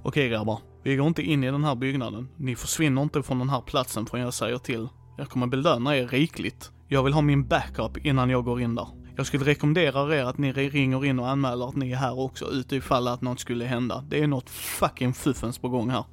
[0.03, 2.29] Okej grabbar, vi går inte in i den här byggnaden.
[2.37, 4.87] Ni försvinner inte från den här platsen förrän jag säger till.
[5.17, 6.71] Jag kommer belöna er rikligt.
[6.87, 9.02] Jag vill ha min backup innan jag går in där.
[9.15, 12.45] Jag skulle rekommendera er att ni ringer in och anmäler att ni är här också
[12.45, 14.03] utifall att något skulle hända.
[14.07, 16.03] Det är något fucking fuffens på gång här.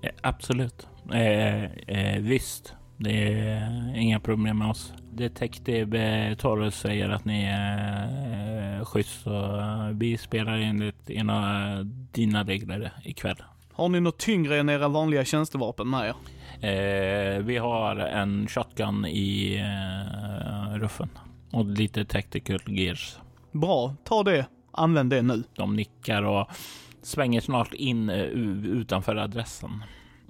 [0.00, 0.88] Ja, absolut.
[1.12, 2.74] Eh, eh, visst.
[2.96, 4.92] Det är inga problem med oss.
[5.12, 11.68] Detective Torres säger att ni är eh, schysst och vi spelar enligt ena
[12.12, 13.42] dina regler ikväll.
[13.72, 16.14] Har ni något tyngre än era vanliga tjänstevapen med er?
[16.62, 21.08] Eh, vi har en shotgun i eh, ruffen
[21.50, 23.16] och lite tactical gears.
[23.52, 24.46] Bra, ta det.
[24.72, 25.42] Använd det nu.
[25.54, 26.48] De nickar och
[27.02, 28.24] svänger snart in uh,
[28.66, 29.82] utanför adressen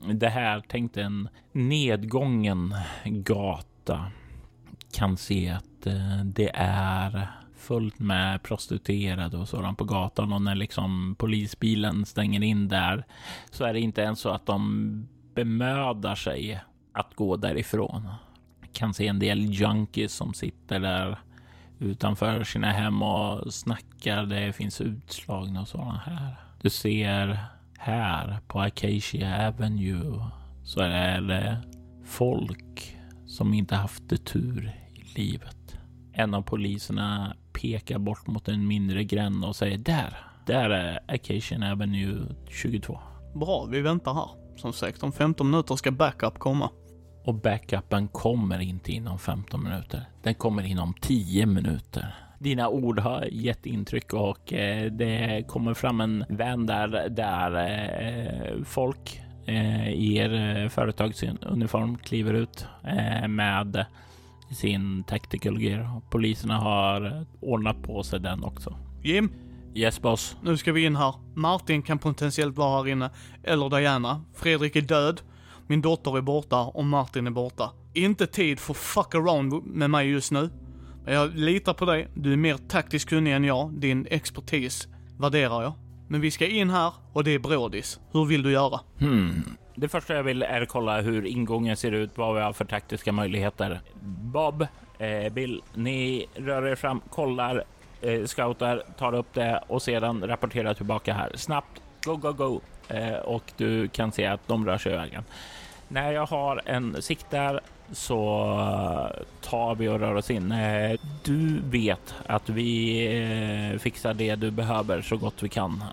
[0.02, 4.10] det här tänkte en nedgången gata
[4.92, 10.54] kan se att eh, det är fullt med prostituerade och sådant på gatan och när
[10.54, 13.04] liksom polisbilen stänger in där
[13.50, 16.60] så är det inte ens så att de bemödar sig
[16.92, 18.08] att gå därifrån.
[18.72, 21.18] Kan se en del junkies som sitter där
[21.78, 24.26] utanför sina hem och snackar.
[24.26, 26.34] Det finns utslagna och sådana här.
[26.62, 27.38] Du ser
[27.78, 30.24] här på Acacia Avenue
[30.64, 31.62] så är det
[32.04, 35.78] folk som inte haft det tur i livet.
[36.12, 41.72] En av poliserna pekar bort mot en mindre gränd och säger där, där är Acacia
[41.72, 43.00] Avenue 22.
[43.34, 44.28] Bra, vi väntar här.
[44.56, 46.70] Som sagt, om 15 minuter ska backup komma.
[47.30, 50.02] Och backupen kommer inte inom 15 minuter.
[50.22, 52.14] Den kommer inom 10 minuter.
[52.38, 58.64] Dina ord har gett intryck och eh, det kommer fram en vän där, där eh,
[58.64, 62.66] folk eh, i er företagsuniform kliver ut
[63.28, 63.84] med
[64.60, 66.00] sin tactical gear.
[66.10, 68.76] Poliserna har ordnat på sig den också.
[69.02, 69.32] Jim?
[69.74, 70.36] Yes boss.
[70.42, 71.14] Nu ska vi in här.
[71.34, 73.10] Martin kan potentiellt vara här inne.
[73.42, 74.24] Eller Diana.
[74.34, 75.20] Fredrik är död.
[75.70, 77.70] Min dotter är borta och Martin är borta.
[77.94, 80.50] Inte tid för fuck around med mig just nu.
[81.04, 82.08] Men jag litar på dig.
[82.14, 83.72] Du är mer taktiskt kunnig än jag.
[83.72, 85.72] Din expertis värderar jag.
[86.08, 88.00] Men vi ska in här och det är brådis.
[88.12, 88.80] Hur vill du göra?
[88.98, 89.44] Hmm.
[89.74, 93.12] Det första jag vill är kolla hur ingången ser ut, vad vi har för taktiska
[93.12, 93.80] möjligheter.
[94.02, 94.66] Bob,
[94.98, 97.64] eh, Bill, ni rör er fram, kollar,
[98.00, 101.32] eh, scoutar, tar upp det och sedan rapporterar tillbaka här.
[101.34, 102.60] Snabbt, go, go, go.
[102.90, 105.24] Eh, och du kan se att de rör sig i vägen.
[105.88, 107.60] När jag har en sikt där
[107.92, 108.56] så
[109.40, 110.52] tar vi och rör oss in.
[110.52, 115.84] Eh, du vet att vi eh, fixar det du behöver så gott vi kan.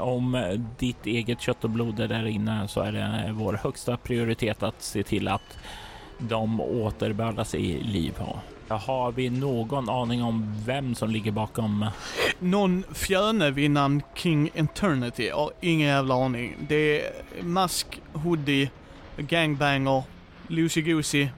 [0.00, 4.62] Om ditt eget kött och blod är där inne så är det vår högsta prioritet
[4.62, 5.58] att se till att
[6.18, 8.14] de återbördas i liv.
[8.76, 11.86] Har vi någon aning om vem som ligger bakom?
[12.38, 15.26] Någon fjöne vid namn King Eternity.
[15.26, 16.56] Jag har ingen jävla aning.
[16.68, 18.70] Det är mask, hoodie,
[19.16, 20.02] gangbanger,
[20.48, 21.28] loosey goosey.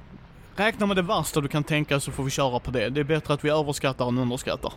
[0.57, 2.89] Räkna med det värsta du kan tänka så får vi köra på det.
[2.89, 4.73] Det är bättre att vi överskattar än underskattar.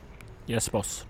[0.47, 1.05] Yes boss.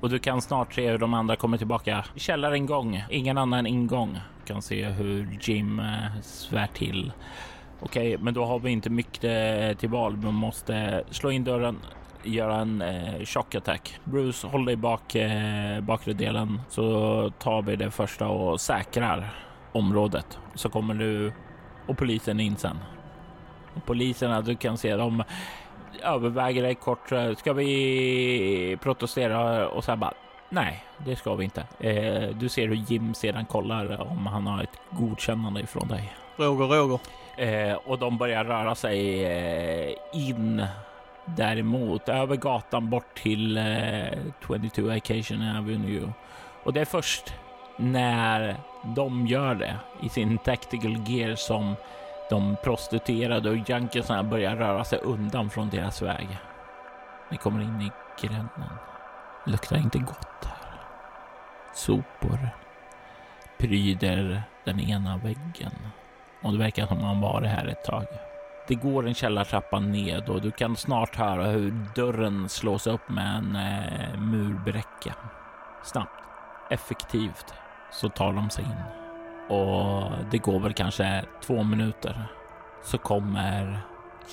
[0.00, 2.04] Och du kan snart se hur de andra kommer tillbaka.
[2.16, 4.12] Källarengång, ingen annan ingång.
[4.12, 7.12] Du kan se hur Jim eh, svär till.
[7.80, 10.16] Okej, okay, men då har vi inte mycket eh, till val.
[10.16, 11.78] Vi måste slå in dörren,
[12.22, 14.00] göra en eh, shock attack.
[14.04, 19.34] Bruce, håll dig bak eh, bakre delen så tar vi det första och säkrar
[19.72, 20.38] området.
[20.54, 21.32] Så kommer du
[21.86, 22.78] och polisen in sen.
[23.74, 25.22] Och poliserna, du kan se dem
[26.02, 27.12] överväger dig kort.
[27.12, 30.14] Eh, ska vi protestera och så bara
[30.48, 31.60] nej, det ska vi inte.
[31.80, 36.12] Eh, du ser hur Jim sedan kollar om han har ett godkännande ifrån dig.
[36.36, 37.00] Roger, Roger.
[37.36, 40.66] Eh, och de börjar röra sig eh, in
[41.24, 43.64] däremot över gatan bort till eh,
[44.46, 46.12] 22 Occasion Avenue.
[46.64, 47.34] Och det är först
[47.76, 51.76] när de gör det i sin tactical gear som
[52.30, 56.28] de prostituerade och junkiesarna börjar röra sig undan från deras väg.
[57.30, 58.78] Ni kommer in i gränden.
[59.46, 60.80] Luktar inte gott här.
[61.74, 62.48] Sopor
[63.58, 65.72] pryder den ena väggen
[66.46, 68.06] och det verkar som han varit här ett tag.
[68.68, 73.36] Det går en källartrappa ned och du kan snart höra hur dörren slås upp med
[73.36, 75.14] en eh, murbräcka.
[75.84, 76.22] Snabbt,
[76.70, 77.54] effektivt
[77.92, 78.82] så tar de sig in.
[79.56, 82.26] Och det går väl kanske två minuter
[82.84, 83.80] så kommer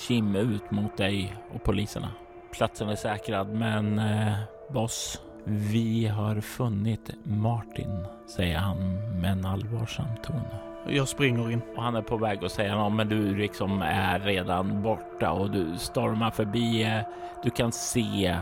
[0.08, 2.08] Kim ut mot dig och poliserna.
[2.52, 4.34] Platsen är säkrad, men eh,
[4.72, 8.78] boss, vi har funnit Martin, säger han
[9.20, 10.73] med en allvarsam ton.
[10.88, 11.62] Jag springer in.
[11.76, 15.50] Och han är på väg att säga något, men du liksom är redan borta och
[15.50, 17.02] du stormar förbi.
[17.42, 18.38] Du kan se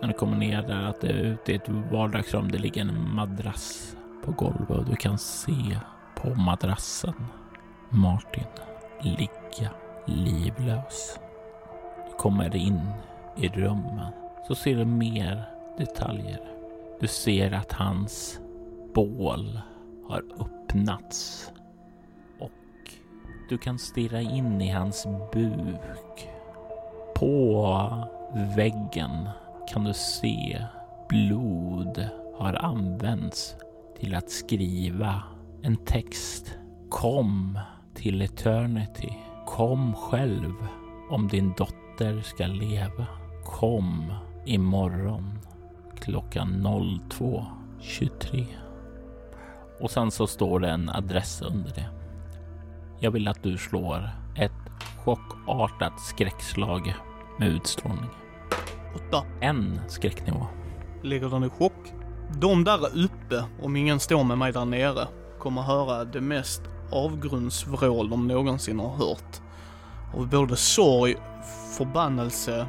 [0.00, 2.50] när du kommer ner där att det är ute i ett vardagsrum.
[2.50, 5.78] Det ligger en madrass på golvet och du kan se
[6.14, 7.14] på madrassen
[7.90, 8.44] Martin
[9.00, 9.70] ligga
[10.06, 11.20] livlös.
[12.10, 12.80] Du kommer in
[13.36, 14.12] i rummen
[14.48, 15.44] så ser du mer
[15.78, 16.40] detaljer.
[17.00, 18.40] Du ser att hans
[18.94, 19.60] bål
[20.08, 21.50] har öppnats
[23.48, 26.28] du kan stirra in i hans buk.
[27.14, 28.08] På
[28.56, 29.28] väggen
[29.72, 30.62] kan du se
[31.08, 33.56] blod har använts
[34.00, 35.22] till att skriva
[35.62, 36.58] en text.
[36.90, 37.58] Kom
[37.94, 39.12] till Eternity.
[39.46, 40.54] Kom själv
[41.10, 43.06] om din dotter ska leva.
[43.44, 44.12] Kom
[44.44, 45.38] imorgon
[46.00, 48.46] klockan 02.23.
[49.80, 52.03] Och sen så står det en adress under det.
[53.00, 54.52] Jag vill att du slår ett
[55.04, 56.94] chockartat skräckslag
[57.38, 58.10] med utstrålning.
[58.94, 59.26] Åtta.
[59.40, 60.46] En skräcknivå.
[61.02, 61.92] Ligger den i chock?
[62.40, 68.10] De där uppe, om ingen står med mig där nere, kommer höra det mest avgrundsvrål
[68.10, 69.40] de någonsin har hört.
[70.14, 71.16] Av både sorg,
[71.78, 72.66] förbannelse,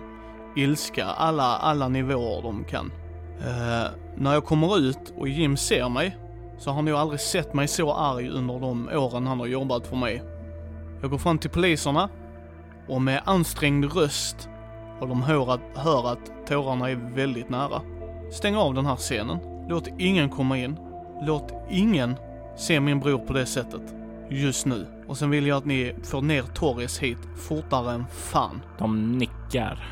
[0.55, 2.91] ilska, alla, alla nivåer de kan.
[3.39, 6.17] Uh, när jag kommer ut och Jim ser mig
[6.57, 9.87] så har han nog aldrig sett mig så arg under de åren han har jobbat
[9.87, 10.23] för mig.
[11.01, 12.09] Jag går fram till poliserna
[12.87, 14.49] och med ansträngd röst
[14.99, 17.81] och de hör att, hör att tårarna är väldigt nära.
[18.31, 20.77] Stäng av den här scenen Låt ingen komma in.
[21.21, 22.15] Låt ingen
[22.57, 23.95] se min bror på det sättet.
[24.29, 24.87] Just nu.
[25.07, 28.61] Och sen vill jag att ni får ner Torres hit fortare än fan.
[28.77, 29.87] De nickar.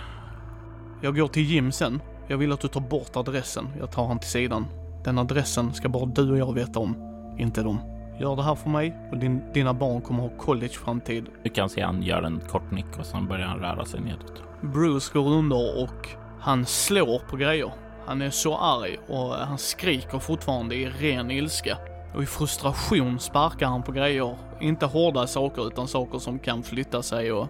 [1.01, 2.01] Jag går till Jim sen.
[2.27, 3.67] Jag vill att du tar bort adressen.
[3.79, 4.65] Jag tar han till sidan.
[5.03, 6.95] Den adressen ska bara du och jag veta om,
[7.37, 7.79] inte de.
[8.19, 11.25] Gör det här för mig och din, dina barn kommer ha college-framtid.
[11.43, 14.43] Du kan se han gör en kort nick och sen börjar han röra sig nedåt.
[14.61, 17.71] Bruce går under och han slår på grejer.
[18.05, 21.77] Han är så arg och han skriker fortfarande i ren ilska.
[22.15, 24.37] Och i frustration sparkar han på grejer.
[24.61, 27.47] Inte hårda saker utan saker som kan flytta sig och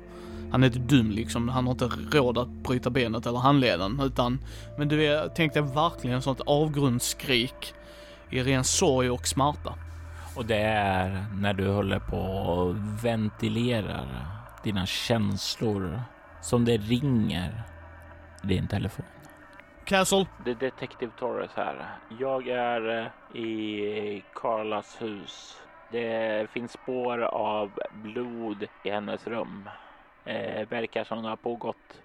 [0.54, 1.50] han är inte dum liksom.
[1.50, 4.40] Han har inte råd att bryta benet eller handleden utan,
[4.78, 7.74] men du vet, tänk dig verkligen sånt avgrundsskrik
[8.30, 9.76] i ren sorg och smärta.
[10.36, 12.76] Och det är när du håller på och
[13.06, 14.08] ventilerar
[14.64, 16.02] dina känslor
[16.42, 17.64] som det ringer
[18.44, 19.06] i din telefon.
[19.86, 21.86] Castle, Det är Detective Torres här.
[22.20, 25.58] Jag är eh, i Carlas hus.
[25.92, 27.72] Det finns spår av
[28.04, 29.70] blod i hennes rum.
[30.26, 32.02] Eh, verkar som det har pågått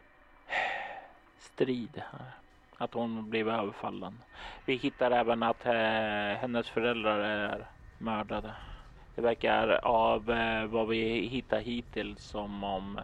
[1.38, 2.30] strid här.
[2.76, 4.18] Att hon blev överfallen.
[4.64, 7.66] Vi hittar även att eh, hennes föräldrar är
[7.98, 8.50] mördade.
[9.14, 13.00] Det verkar av eh, vad vi hittar hittills som om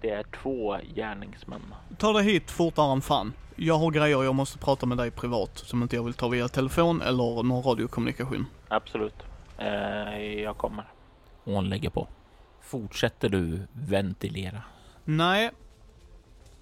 [0.00, 1.74] det är två gärningsmän.
[1.98, 3.32] ta dig hit fortare än fan.
[3.56, 6.48] Jag har grejer jag måste prata med dig privat som inte jag vill ta via
[6.48, 8.46] telefon eller någon radiokommunikation.
[8.68, 9.22] Absolut.
[9.58, 10.84] Eh, jag kommer.
[11.44, 12.08] Hon lägger på.
[12.64, 14.62] Fortsätter du ventilera?
[15.04, 15.50] Nej.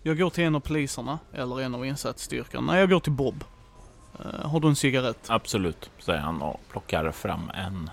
[0.03, 2.67] Jag går till en av poliserna, eller en av insatsstyrkan.
[2.67, 3.45] Nej, jag går till Bob.
[4.25, 5.27] Eh, har du en cigarett?
[5.27, 7.91] Absolut, säger han och plockar fram en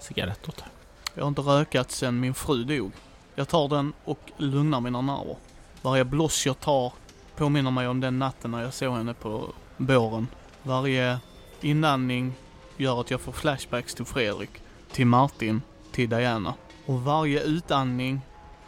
[0.00, 0.66] cigarett åt dig.
[1.14, 2.92] Jag har inte rökat sedan min fru dog.
[3.34, 5.36] Jag tar den och lugnar mina nerver.
[5.82, 6.92] Varje bloss jag tar
[7.36, 10.26] påminner mig om den natten när jag såg henne på båren.
[10.62, 11.18] Varje
[11.60, 12.34] inandning
[12.76, 14.50] gör att jag får flashbacks till Fredrik,
[14.92, 16.54] till Martin, till Diana.
[16.88, 18.20] Och varje utandning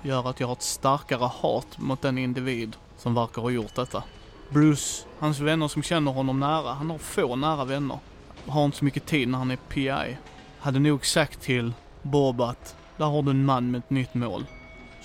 [0.02, 4.02] gör att jag har ett starkare hat mot den individ som verkar ha gjort detta.
[4.50, 7.98] Bruce, hans vänner som känner honom nära, han har få nära vänner.
[8.46, 10.16] Har inte så mycket tid när han är PI.
[10.58, 14.46] Hade nog sagt till Bob att där har du en man med ett nytt mål.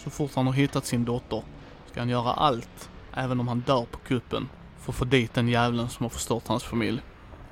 [0.04, 1.44] Så fort han har hittat sin dotter
[1.92, 4.50] ska han göra allt, även om han dör på kuppen,
[4.80, 7.02] för att få dit den jävlen som har förstört hans familj.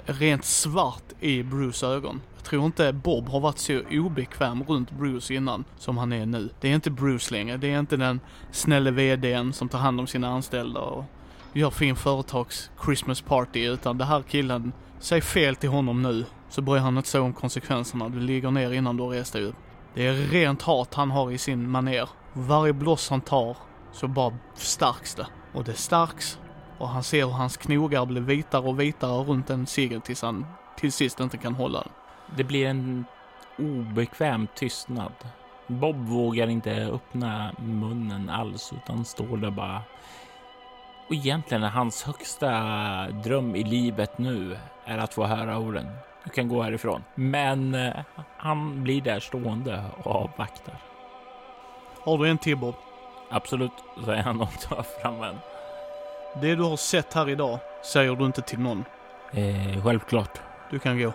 [0.05, 2.21] Rent svart i Bruce ögon.
[2.43, 6.49] Jag tror inte Bob har varit så obekväm runt Bruce innan som han är nu.
[6.61, 7.57] Det är inte Bruce längre.
[7.57, 8.19] Det är inte den
[8.51, 11.05] snälle VDn som tar hand om sina anställda och
[11.53, 16.61] gör fin företags Christmas party utan det här killen, säg fel till honom nu så
[16.61, 18.09] bryr han inte se om konsekvenserna.
[18.09, 19.55] Du ligger ner innan du har rest dig upp.
[19.93, 22.09] Det är rent hat han har i sin maner.
[22.33, 23.57] Varje bloss han tar
[23.91, 25.27] så bara stärks det.
[25.53, 26.39] Och det stärks
[26.77, 30.45] och han ser hur hans knogar blir vitare och vitare runt den ciggen tills han
[30.77, 31.91] till sist inte kan hålla den.
[32.37, 33.05] Det blir en
[33.57, 35.13] obekväm tystnad.
[35.67, 39.81] Bob vågar inte öppna munnen alls utan står där bara.
[41.07, 42.49] Och egentligen är hans högsta
[43.23, 45.87] dröm i livet nu är att få höra orden.
[46.23, 47.03] Du kan gå härifrån.
[47.15, 47.93] Men eh,
[48.37, 50.77] han blir där stående och avvaktar.
[51.99, 52.75] Har du en till Bob?
[53.29, 53.71] Absolut,
[54.05, 55.35] säger han och tar fram en.
[56.41, 57.59] Det du har sett här idag
[57.93, 58.85] säger du inte till någon.
[59.31, 61.11] Eh, självklart, Du kan gå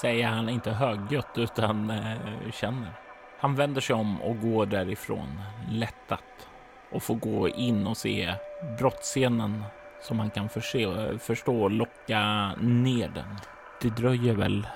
[0.00, 2.92] säger han inte högljutt utan eh, känner.
[3.38, 5.40] Han vänder sig om och går därifrån
[5.70, 6.48] lättat
[6.90, 8.34] och får gå in och se
[8.78, 9.64] brottsscenen
[10.02, 13.36] som han kan förse, förstå och locka ner den.
[13.82, 14.66] Det dröjer väl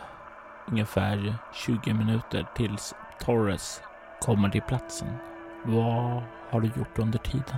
[0.66, 3.82] ungefär 20 minuter tills Torres
[4.20, 5.08] kommer till platsen.
[5.64, 7.56] Vad har du gjort under tiden?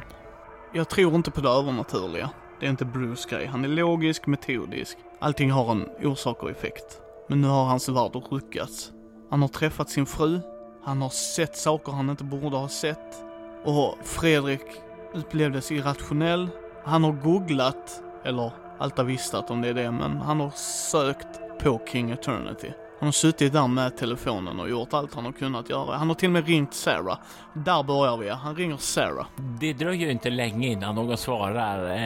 [0.72, 2.30] Jag tror inte på det övernaturliga.
[2.60, 3.46] Det är inte Bruce grej.
[3.46, 4.98] Han är logisk, metodisk.
[5.18, 7.03] Allting har en orsak och effekt.
[7.28, 8.92] Men nu har hans värld ruckats.
[9.30, 10.40] Han har träffat sin fru.
[10.84, 13.24] Han har sett saker han inte borde ha sett.
[13.64, 14.66] Och Fredrik
[15.14, 16.48] upplevdes irrationell.
[16.84, 20.50] Han har googlat, eller Alta vistat om det är det, men han har
[20.90, 22.72] sökt på King Eternity.
[23.04, 25.96] Han har suttit där med telefonen och gjort allt han har kunnat göra.
[25.96, 27.18] Han har till och med ringt Sarah.
[27.52, 28.28] Där börjar vi.
[28.28, 29.26] Han ringer Sarah.
[29.60, 31.96] Det dröjer inte länge innan någon svarar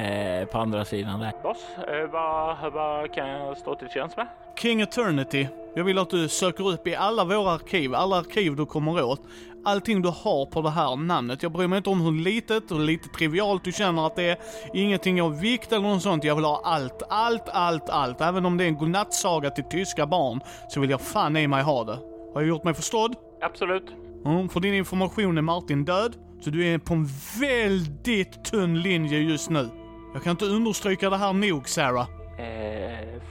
[0.41, 1.33] eh, på andra sidan där.
[1.43, 4.27] Boss, eh, vad, vad kan jag stå till tjänst med?
[4.57, 5.49] King Eternity.
[5.75, 9.21] Jag vill att du söker upp i alla våra arkiv, alla arkiv du kommer åt.
[9.65, 11.43] Allting du har på det här namnet.
[11.43, 14.37] Jag bryr mig inte om hur litet och lite trivialt du känner att det är.
[14.75, 16.25] Ingenting av vikt eller något sånt.
[16.25, 18.21] Jag vill ha allt, allt, allt, allt.
[18.21, 21.63] Även om det är en godnattsaga till tyska barn så vill jag fan i mig
[21.63, 21.99] ha det.
[22.35, 23.15] Har jag gjort mig förstådd?
[23.41, 23.87] Absolut.
[24.25, 27.09] Mm, för din information är Martin död, så du är på en
[27.41, 29.69] väldigt tunn linje just nu.
[30.15, 32.07] Jag kan inte understryka det här nog, Sarah.
[32.39, 33.23] Eh,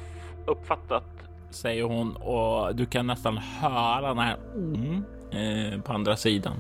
[0.48, 1.04] Uppfattat,
[1.50, 6.56] säger hon och du kan nästan höra den här mm, eh, på andra sidan.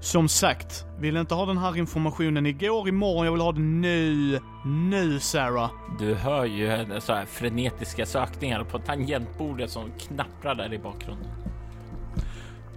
[0.00, 4.38] Som sagt, vill inte ha den här informationen igår, imorgon, jag vill ha den nu.
[4.64, 5.70] Nu Sarah.
[5.98, 11.30] Du hör ju så här frenetiska sökningar på tangentbordet som knapprar där i bakgrunden.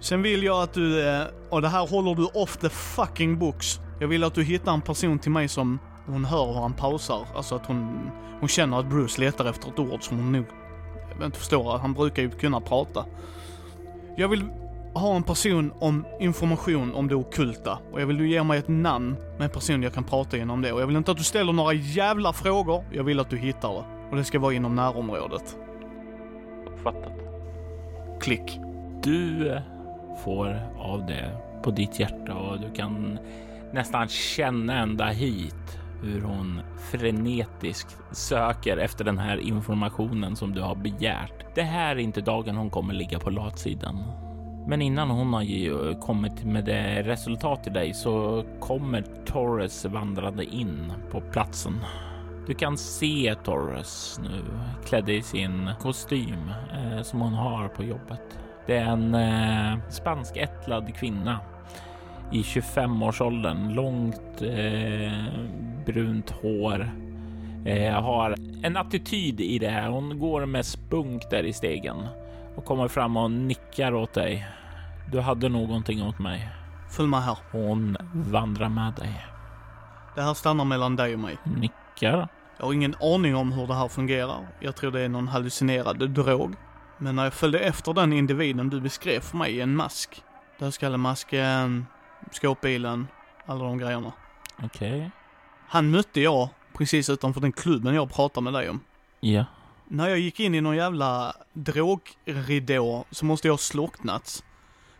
[0.00, 3.80] Sen vill jag att du, eh, och det här håller du off the fucking books.
[4.00, 7.26] Jag vill att du hittar en person till mig som hon hör hur han pausar.
[7.36, 8.10] Alltså att hon,
[8.40, 10.44] hon känner att Bruce letar efter ett ord som hon nog,
[11.18, 13.04] jag inte förstår, han brukar ju kunna prata.
[14.16, 14.44] Jag vill
[14.94, 18.68] ha en person om information om det okulta och jag vill du ge mig ett
[18.68, 20.72] namn med en person jag kan prata genom det.
[20.72, 23.72] Och jag vill inte att du ställer några jävla frågor, jag vill att du hittar
[23.72, 23.84] det.
[24.10, 25.56] Och det ska vara inom närområdet.
[26.66, 27.12] Uppfattat.
[28.20, 28.60] Klick.
[29.02, 29.60] Du
[30.24, 33.18] får av det på ditt hjärta och du kan
[33.72, 40.74] nästan känna ända hit hur hon frenetiskt söker efter den här informationen som du har
[40.74, 41.54] begärt.
[41.54, 44.23] Det här är inte dagen hon kommer ligga på latsidan.
[44.66, 50.44] Men innan hon har eh, kommit med det resultat till dig så kommer Torres vandrande
[50.44, 51.80] in på platsen.
[52.46, 54.44] Du kan se Torres nu
[54.84, 58.38] klädd i sin kostym eh, som hon har på jobbet.
[58.66, 61.40] Det är en eh, spanskättlad kvinna
[62.32, 63.74] i 25-årsåldern.
[63.74, 65.12] Långt eh,
[65.86, 66.90] brunt hår.
[67.66, 69.88] Eh, har en attityd i det här.
[69.88, 71.96] Hon går med spunk där i stegen
[72.56, 74.46] och kommer fram och nickar åt dig.
[75.12, 76.48] Du hade någonting åt mig.
[76.90, 77.38] Följ med här.
[77.50, 79.26] Hon vandrar med dig.
[80.14, 81.38] Det här stannar mellan dig och mig.
[81.44, 82.28] Nickar.
[82.58, 84.48] Jag har ingen aning om hur det här fungerar.
[84.60, 86.54] Jag tror det är någon hallucinerad drog.
[86.98, 90.22] Men när jag följde efter den individen du beskrev för mig i en mask.
[90.58, 91.86] Dödskallemasken,
[92.30, 93.08] skåpbilen,
[93.46, 94.12] alla de grejerna.
[94.62, 94.96] Okej.
[94.96, 95.10] Okay.
[95.68, 98.80] Han mötte jag precis utanför den klubben jag pratade med dig om.
[99.20, 99.44] Ja.
[99.88, 104.44] När jag gick in i någon jävla drogridå så måste jag ha slocknat.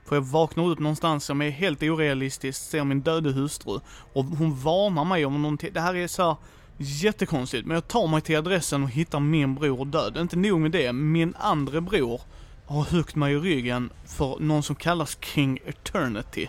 [0.04, 3.80] För jag vaknar upp någonstans som är helt orealistiskt, ser min döde hustru
[4.12, 5.70] och hon varnar mig om någonting.
[5.72, 6.36] Det här är så
[6.76, 10.16] jättekonstigt, men jag tar mig till adressen och hittar min bror död.
[10.16, 12.20] Inte nog med det, min andra bror
[12.66, 16.48] har huggit mig i ryggen för någon som kallas King Eternity.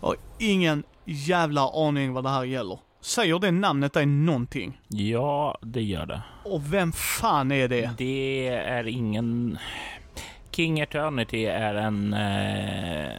[0.00, 2.78] Jag har ingen jävla aning vad det här gäller.
[3.04, 4.80] Säger det namnet dig någonting?
[4.88, 6.22] Ja, det gör det.
[6.44, 7.90] Och vem fan är det?
[7.98, 9.58] Det är ingen...
[10.50, 13.12] King Eternity är en eh,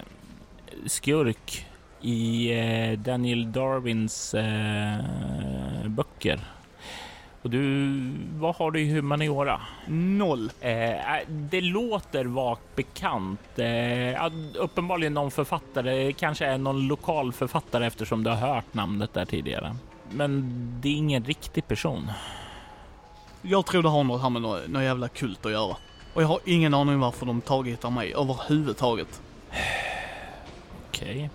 [0.86, 1.65] skurk
[2.01, 6.39] i eh, Daniel Darwins eh, böcker.
[7.45, 7.99] Och du,
[8.37, 9.61] vad har du i humaniora?
[9.87, 10.51] Noll.
[10.61, 10.95] Eh,
[11.27, 13.59] det låter vagt bekant.
[13.59, 19.25] Eh, uppenbarligen någon författare, kanske är någon lokal författare eftersom du har hört namnet där
[19.25, 19.75] tidigare.
[20.11, 20.43] Men
[20.81, 22.11] det är ingen riktig person.
[23.41, 25.75] Jag tror det har något här med något, något jävla kult att göra.
[26.13, 29.21] Och jag har ingen aning varför de tagit av mig överhuvudtaget.
[30.89, 31.29] Okej.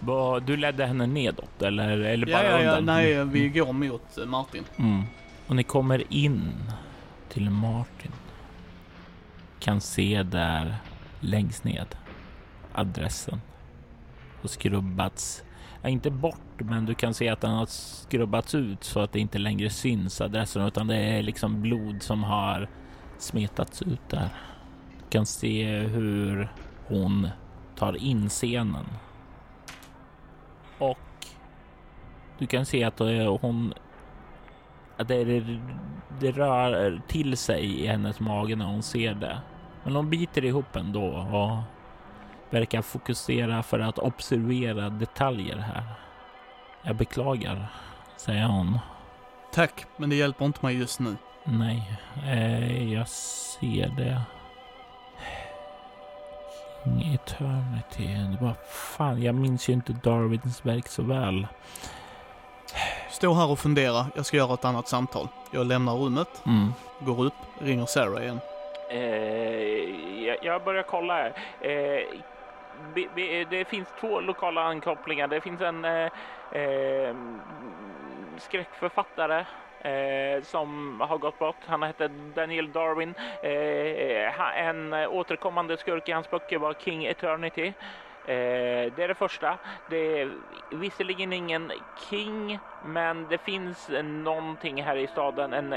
[0.00, 0.40] Okay.
[0.46, 3.30] Du ledde henne nedåt eller, eller bara ja, ja, ja, nej, mm.
[3.30, 4.64] vi går mot Martin.
[4.76, 5.02] Mm.
[5.52, 6.72] Och ni kommer in
[7.28, 8.12] till Martin.
[9.60, 10.76] Kan se där
[11.20, 11.86] längst ned
[12.72, 13.40] adressen
[14.42, 15.44] och skrubbats.
[15.82, 19.20] Ja, inte bort, men du kan se att den har skrubbats ut så att det
[19.20, 22.68] inte längre syns adressen utan det är liksom blod som har
[23.18, 24.28] smetats ut där.
[24.90, 26.52] Du kan se hur
[26.86, 27.28] hon
[27.76, 28.86] tar in scenen.
[30.78, 31.26] Och
[32.38, 33.74] du kan se att eh, hon
[34.96, 35.24] att det,
[36.20, 39.38] det rör till sig i hennes mage när hon ser det.
[39.84, 41.58] Men hon biter ihop ändå och
[42.50, 45.84] verkar fokusera för att observera detaljer här.
[46.82, 47.66] Jag beklagar,
[48.16, 48.78] säger hon.
[49.52, 51.16] Tack, men det hjälper inte mig just nu.
[51.44, 54.22] Nej, eh, jag ser det.
[57.14, 58.06] Eternity.
[58.06, 58.54] Det var
[58.96, 61.46] fan, jag minns ju inte Darwins verk så väl.
[63.22, 64.06] Stå här och fundera.
[64.14, 65.28] Jag ska göra ett annat samtal.
[65.50, 66.72] Jag lämnar rummet, mm.
[66.98, 68.40] går upp, ringer Sarah igen.
[68.90, 71.32] Eh, jag, börjar kolla här.
[71.60, 72.02] Eh,
[73.50, 75.28] det finns två lokala ankopplingar.
[75.28, 76.08] Det finns en eh,
[76.52, 77.16] eh
[78.38, 79.46] skräckförfattare
[79.80, 81.62] eh, som har gått bort.
[81.66, 83.14] Han hette Daniel Darwin.
[83.42, 87.72] Eh, en återkommande skurk i hans böcker var King Eternity.
[88.26, 89.58] Eh, det är det första.
[89.90, 90.30] Det är
[90.70, 91.72] visserligen ingen
[92.10, 95.74] King, men det finns någonting här i staden, en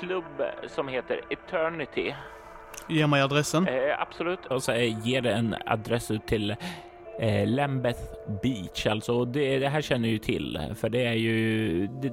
[0.00, 2.14] klubb som heter Eternity.
[2.88, 3.68] Ge mig adressen.
[3.68, 4.46] Eh, absolut.
[4.46, 6.56] Och så ger det en adress ut till
[7.20, 8.00] eh, Lambeth
[8.42, 8.86] Beach.
[8.86, 12.12] Alltså det, det, här känner ju till, för det är ju det,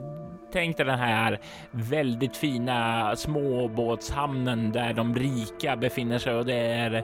[0.52, 1.39] Tänk dig den här
[1.72, 7.04] väldigt fina småbåtshamnen där de rika befinner sig och det är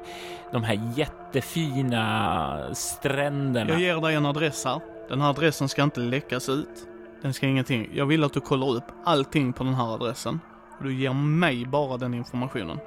[0.51, 3.71] de här jättefina stränderna.
[3.71, 4.79] Jag ger dig en adress här.
[5.09, 6.87] Den här adressen ska inte läckas ut.
[7.21, 7.89] Den ska ingenting.
[7.93, 10.39] Jag vill att du kollar upp allting på den här adressen.
[10.81, 12.79] Du ger mig bara den informationen.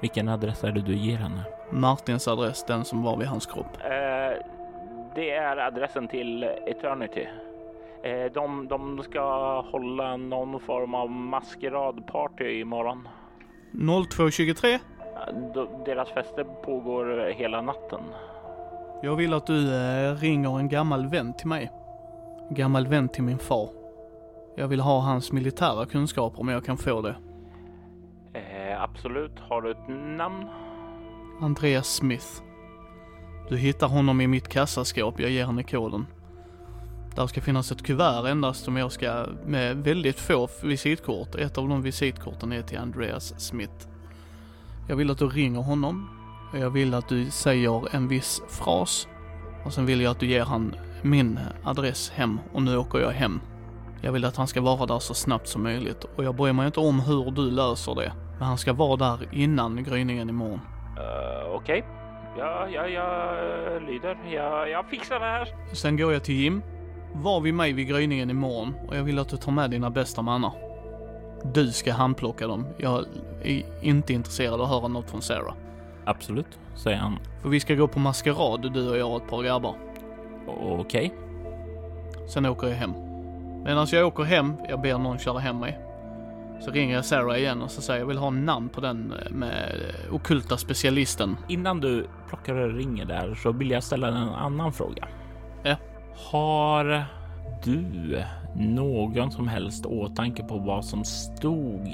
[0.00, 1.42] Vilken adress är det du ger henne?
[1.70, 3.76] Martins adress, den som var vid hans kropp.
[3.80, 4.46] Eh,
[5.14, 7.28] det är adressen till Eternity.
[8.02, 9.20] Eh, de, de ska
[9.60, 13.08] hålla någon form av maskeradparty imorgon.
[14.10, 14.74] 0223.
[14.74, 14.80] Eh,
[15.84, 18.00] deras fester pågår hela natten.
[19.02, 21.70] Jag vill att du eh, ringer en gammal vän till mig.
[22.48, 23.68] En gammal vän till min far.
[24.56, 27.16] Jag vill ha hans militära kunskaper om jag kan få det.
[28.34, 29.38] Eh, absolut.
[29.38, 29.88] Har du ett
[30.18, 30.44] namn?
[31.40, 32.42] Andreas Smith.
[33.48, 36.06] Du hittar honom i mitt kassaskåp, jag ger henne koden.
[37.14, 41.34] Där ska finnas ett kuvert endast som jag ska, med väldigt få visitkort.
[41.34, 43.88] Ett av de visitkorten är till Andreas Smith.
[44.88, 46.10] Jag vill att du ringer honom.
[46.54, 49.08] Jag vill att du säger en viss fras.
[49.64, 53.10] Och sen vill jag att du ger han min adress hem och nu åker jag
[53.10, 53.40] hem.
[54.02, 56.66] Jag vill att han ska vara där så snabbt som möjligt och jag bryr mig
[56.66, 58.12] inte om hur du löser det.
[58.38, 60.60] Men han ska vara där innan gryningen imorgon.
[60.98, 61.78] Uh, Okej.
[61.78, 61.82] Okay.
[62.38, 64.18] Ja, ja, jag lyder.
[64.32, 65.48] Jag, jag fixar det här.
[65.72, 66.62] Sen går jag till Jim.
[67.12, 70.22] Var vid mig vid gryningen imorgon och jag vill att du tar med dina bästa
[70.22, 70.52] mannar.
[71.44, 72.66] Du ska handplocka dem.
[72.78, 73.04] Jag
[73.42, 75.54] är inte intresserad av att höra något från Sarah.
[76.04, 77.18] Absolut, säger han.
[77.42, 79.74] För vi ska gå på maskerad, du och jag och ett par grabbar.
[80.46, 81.06] Okej.
[81.06, 81.10] Okay.
[82.28, 82.92] Sen åker jag hem.
[83.64, 85.78] Medan jag åker hem, jag ber någon köra hem mig.
[86.60, 89.30] Så ringer jag Sarah igen och så säger jag vill ha namn på den eh,
[89.30, 89.80] med
[90.10, 91.36] okulta specialisten.
[91.48, 95.08] Innan du plockar och ringer där så vill jag ställa en annan fråga.
[96.28, 97.04] Har
[97.64, 101.86] du någon som helst åtanke på vad som stod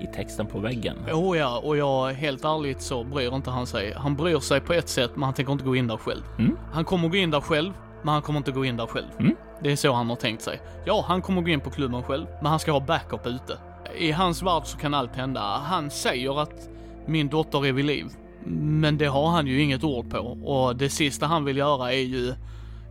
[0.00, 0.96] i texten på väggen?
[1.12, 3.94] Oh ja, och jag helt ärligt så bryr inte han sig.
[3.96, 6.22] Han bryr sig på ett sätt, men han tänker inte gå in där själv.
[6.38, 6.56] Mm.
[6.72, 9.06] Han kommer gå in där själv, men han kommer inte gå in där själv.
[9.18, 9.36] Mm.
[9.62, 10.60] Det är så han har tänkt sig.
[10.84, 13.58] Ja, han kommer gå in på klubben själv, men han ska ha backup ute.
[13.98, 15.40] I hans värld så kan allt hända.
[15.40, 16.68] Han säger att
[17.06, 18.06] min dotter är vid liv.
[18.46, 22.02] Men det har han ju inget ord på och det sista han vill göra är
[22.02, 22.34] ju,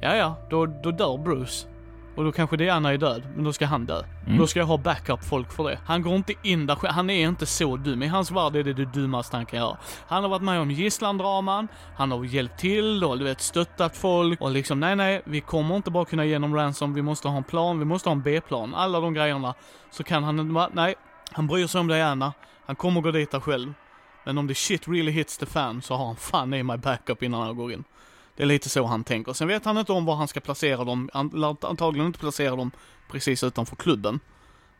[0.03, 1.67] ja ja, då, då dör Bruce.
[2.15, 4.03] Och då kanske Diana är död, men då ska han dö.
[4.25, 4.37] Mm.
[4.37, 5.79] Då ska jag ha backup-folk för det.
[5.85, 8.03] Han går inte in där själv, han är inte så dum.
[8.03, 9.77] I hans värld är det det dummaste han kan göra.
[10.07, 14.41] Han har varit med om gisslandraman, han har hjälpt till och du vet stöttat folk
[14.41, 17.43] och liksom nej nej, vi kommer inte bara kunna genom ransom, vi måste ha en
[17.43, 18.75] plan, vi måste ha en B-plan.
[18.75, 19.53] Alla de grejerna.
[19.91, 20.95] Så kan han, nej,
[21.31, 22.33] han bryr sig om Diana,
[22.65, 23.73] han kommer gå dit där själv.
[24.23, 27.23] Men om det shit really hits the fan så har han fan i my backup
[27.23, 27.83] innan han går in.
[28.35, 29.33] Det är lite så han tänker.
[29.33, 31.09] Sen vet han inte om var han ska placera dem.
[31.13, 32.71] Han lär antagligen inte placera dem
[33.11, 34.19] precis utanför klubben.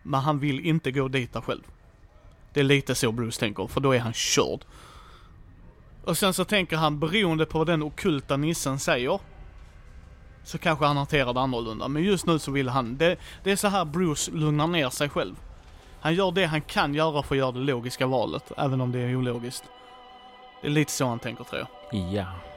[0.03, 1.63] Men han vill inte gå dit där själv.
[2.53, 4.59] Det är lite så Bruce tänker, för då är han körd.
[6.03, 9.19] Och sen så tänker han, beroende på vad den okulta nissen säger,
[10.43, 11.87] så kanske han hanterar det annorlunda.
[11.87, 15.09] Men just nu så vill han, det, det är så här Bruce lugnar ner sig
[15.09, 15.35] själv.
[15.99, 18.99] Han gör det han kan göra för att göra det logiska valet, även om det
[18.99, 19.63] är ologiskt.
[20.61, 22.13] Det är lite så han tänker tror jag.
[22.13, 22.52] Ja.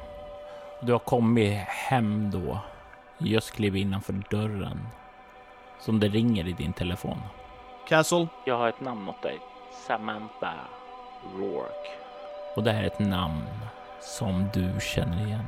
[0.80, 2.58] Du har kommit hem då.
[3.18, 4.88] Just klev innanför dörren.
[5.80, 7.22] Som det ringer i din telefon.
[7.88, 8.28] Castle?
[8.44, 9.38] Jag har ett namn åt dig.
[9.86, 10.54] Samantha
[11.36, 11.90] Rourke.
[12.56, 13.46] Och det här är ett namn
[14.00, 15.46] som du känner igen.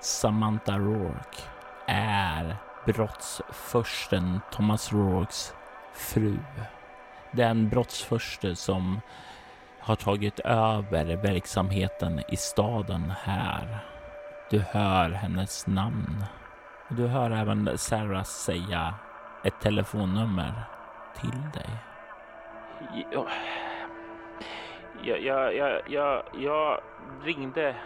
[0.00, 1.42] Samantha Rourke
[1.86, 2.56] är
[2.86, 5.54] brottsförsten Thomas Rourkes
[5.94, 6.38] fru.
[7.32, 9.00] Den brottsförste som
[9.80, 13.91] har tagit över verksamheten i staden här
[14.52, 16.24] du hör hennes namn.
[16.88, 18.94] Du hör även Sarah säga
[19.44, 20.52] ett telefonnummer
[21.14, 21.70] till dig.
[23.10, 23.26] Jag,
[25.22, 26.80] jag, jag, jag, jag
[27.24, 27.76] ringde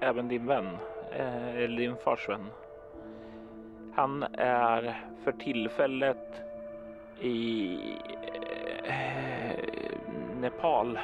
[0.00, 0.78] även din vän,
[1.12, 2.46] eh, eller din fars vän.
[3.94, 6.42] Han är för tillfället
[7.20, 7.78] i
[8.84, 9.56] eh,
[10.40, 10.98] Nepal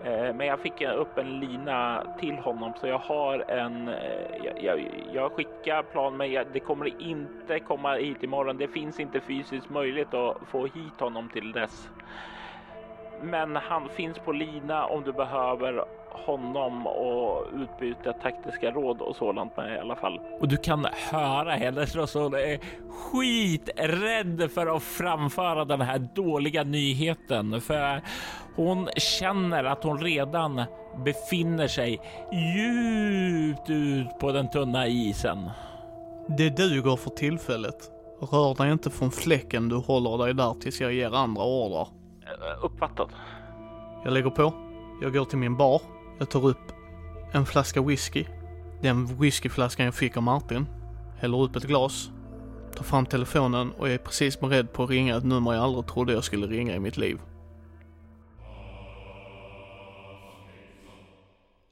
[0.00, 3.88] Eh, men jag fick upp en lina till honom så jag har en.
[3.88, 4.80] Eh, jag, jag,
[5.12, 8.56] jag skickar plan men det kommer inte komma hit imorgon.
[8.58, 11.90] Det finns inte fysiskt möjligt att få hit honom till dess.
[13.22, 19.56] Men han finns på lina om du behöver honom och utbyta taktiska råd och sådant
[19.56, 20.20] med i alla fall.
[20.40, 22.14] Och du kan höra hennes röst.
[22.14, 22.58] Hon är
[22.88, 28.02] skiträdd för att framföra den här dåliga nyheten för
[28.56, 30.62] hon känner att hon redan
[31.04, 32.00] befinner sig
[32.32, 35.50] djupt ut på den tunna isen.
[36.28, 37.90] Det duger för tillfället.
[38.20, 41.97] Rör dig inte från fläcken, du håller dig där tills jag ger andra ordrar.
[42.28, 43.08] Eh, Uppfattat.
[44.04, 44.54] Jag lägger på.
[45.02, 45.82] Jag går till min bar.
[46.18, 46.72] Jag tar upp
[47.32, 48.24] en flaska whisky.
[48.82, 50.66] Den whiskyflaskan jag fick av Martin.
[51.18, 52.10] Häller upp ett glas.
[52.74, 56.12] Tar fram telefonen och är precis beredd på att ringa ett nummer jag aldrig trodde
[56.12, 57.20] jag skulle ringa i mitt liv.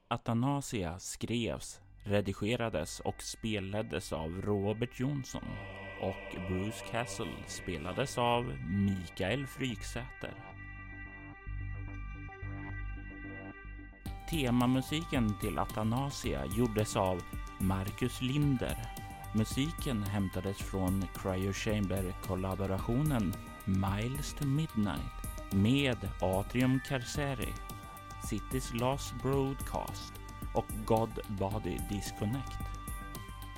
[0.08, 5.44] Athanasia skrevs, redigerades och spelades av Robert Jonsson
[6.00, 10.34] och Bruce Castle spelades av Mikael Fryksäter.
[14.30, 17.22] Temamusiken till Athanasia gjordes av
[17.58, 18.76] Marcus Linder.
[19.34, 23.34] Musiken hämtades från Cryo Chamber-kollaborationen
[23.64, 27.54] Miles to Midnight med Atrium Carceri,
[28.30, 30.12] City's Lost Broadcast
[30.54, 32.58] och God Body Disconnect.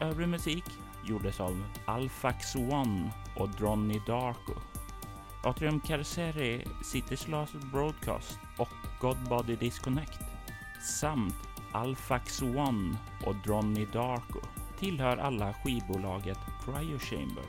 [0.00, 0.64] Övrig musik
[1.08, 4.52] gjordes av Alfax One och Dronny Darko.
[5.44, 8.68] Atrium Carceri, City's Last Broadcast och
[9.00, 10.20] God Body Disconnect
[11.00, 11.34] samt
[11.72, 12.96] Alfax One
[13.26, 14.40] och Dronny Darko
[14.78, 17.44] tillhör alla skivbolaget Cryo Chamber.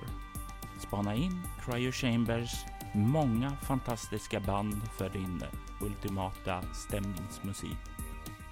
[0.80, 2.52] Spana in Cryo Chambers
[2.94, 5.44] många fantastiska band för din
[5.82, 7.78] ultimata stämningsmusik.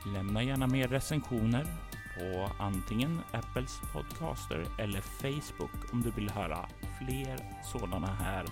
[0.05, 1.67] Lämna gärna mer recensioner
[2.19, 8.45] på antingen Apples podcaster eller Facebook om du vill höra fler sådana här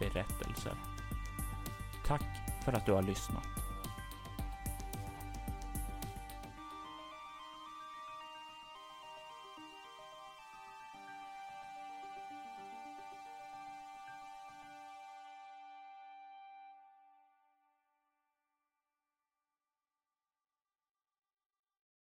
[0.00, 0.74] berättelser.
[2.06, 2.24] Tack
[2.64, 3.67] för att du har lyssnat.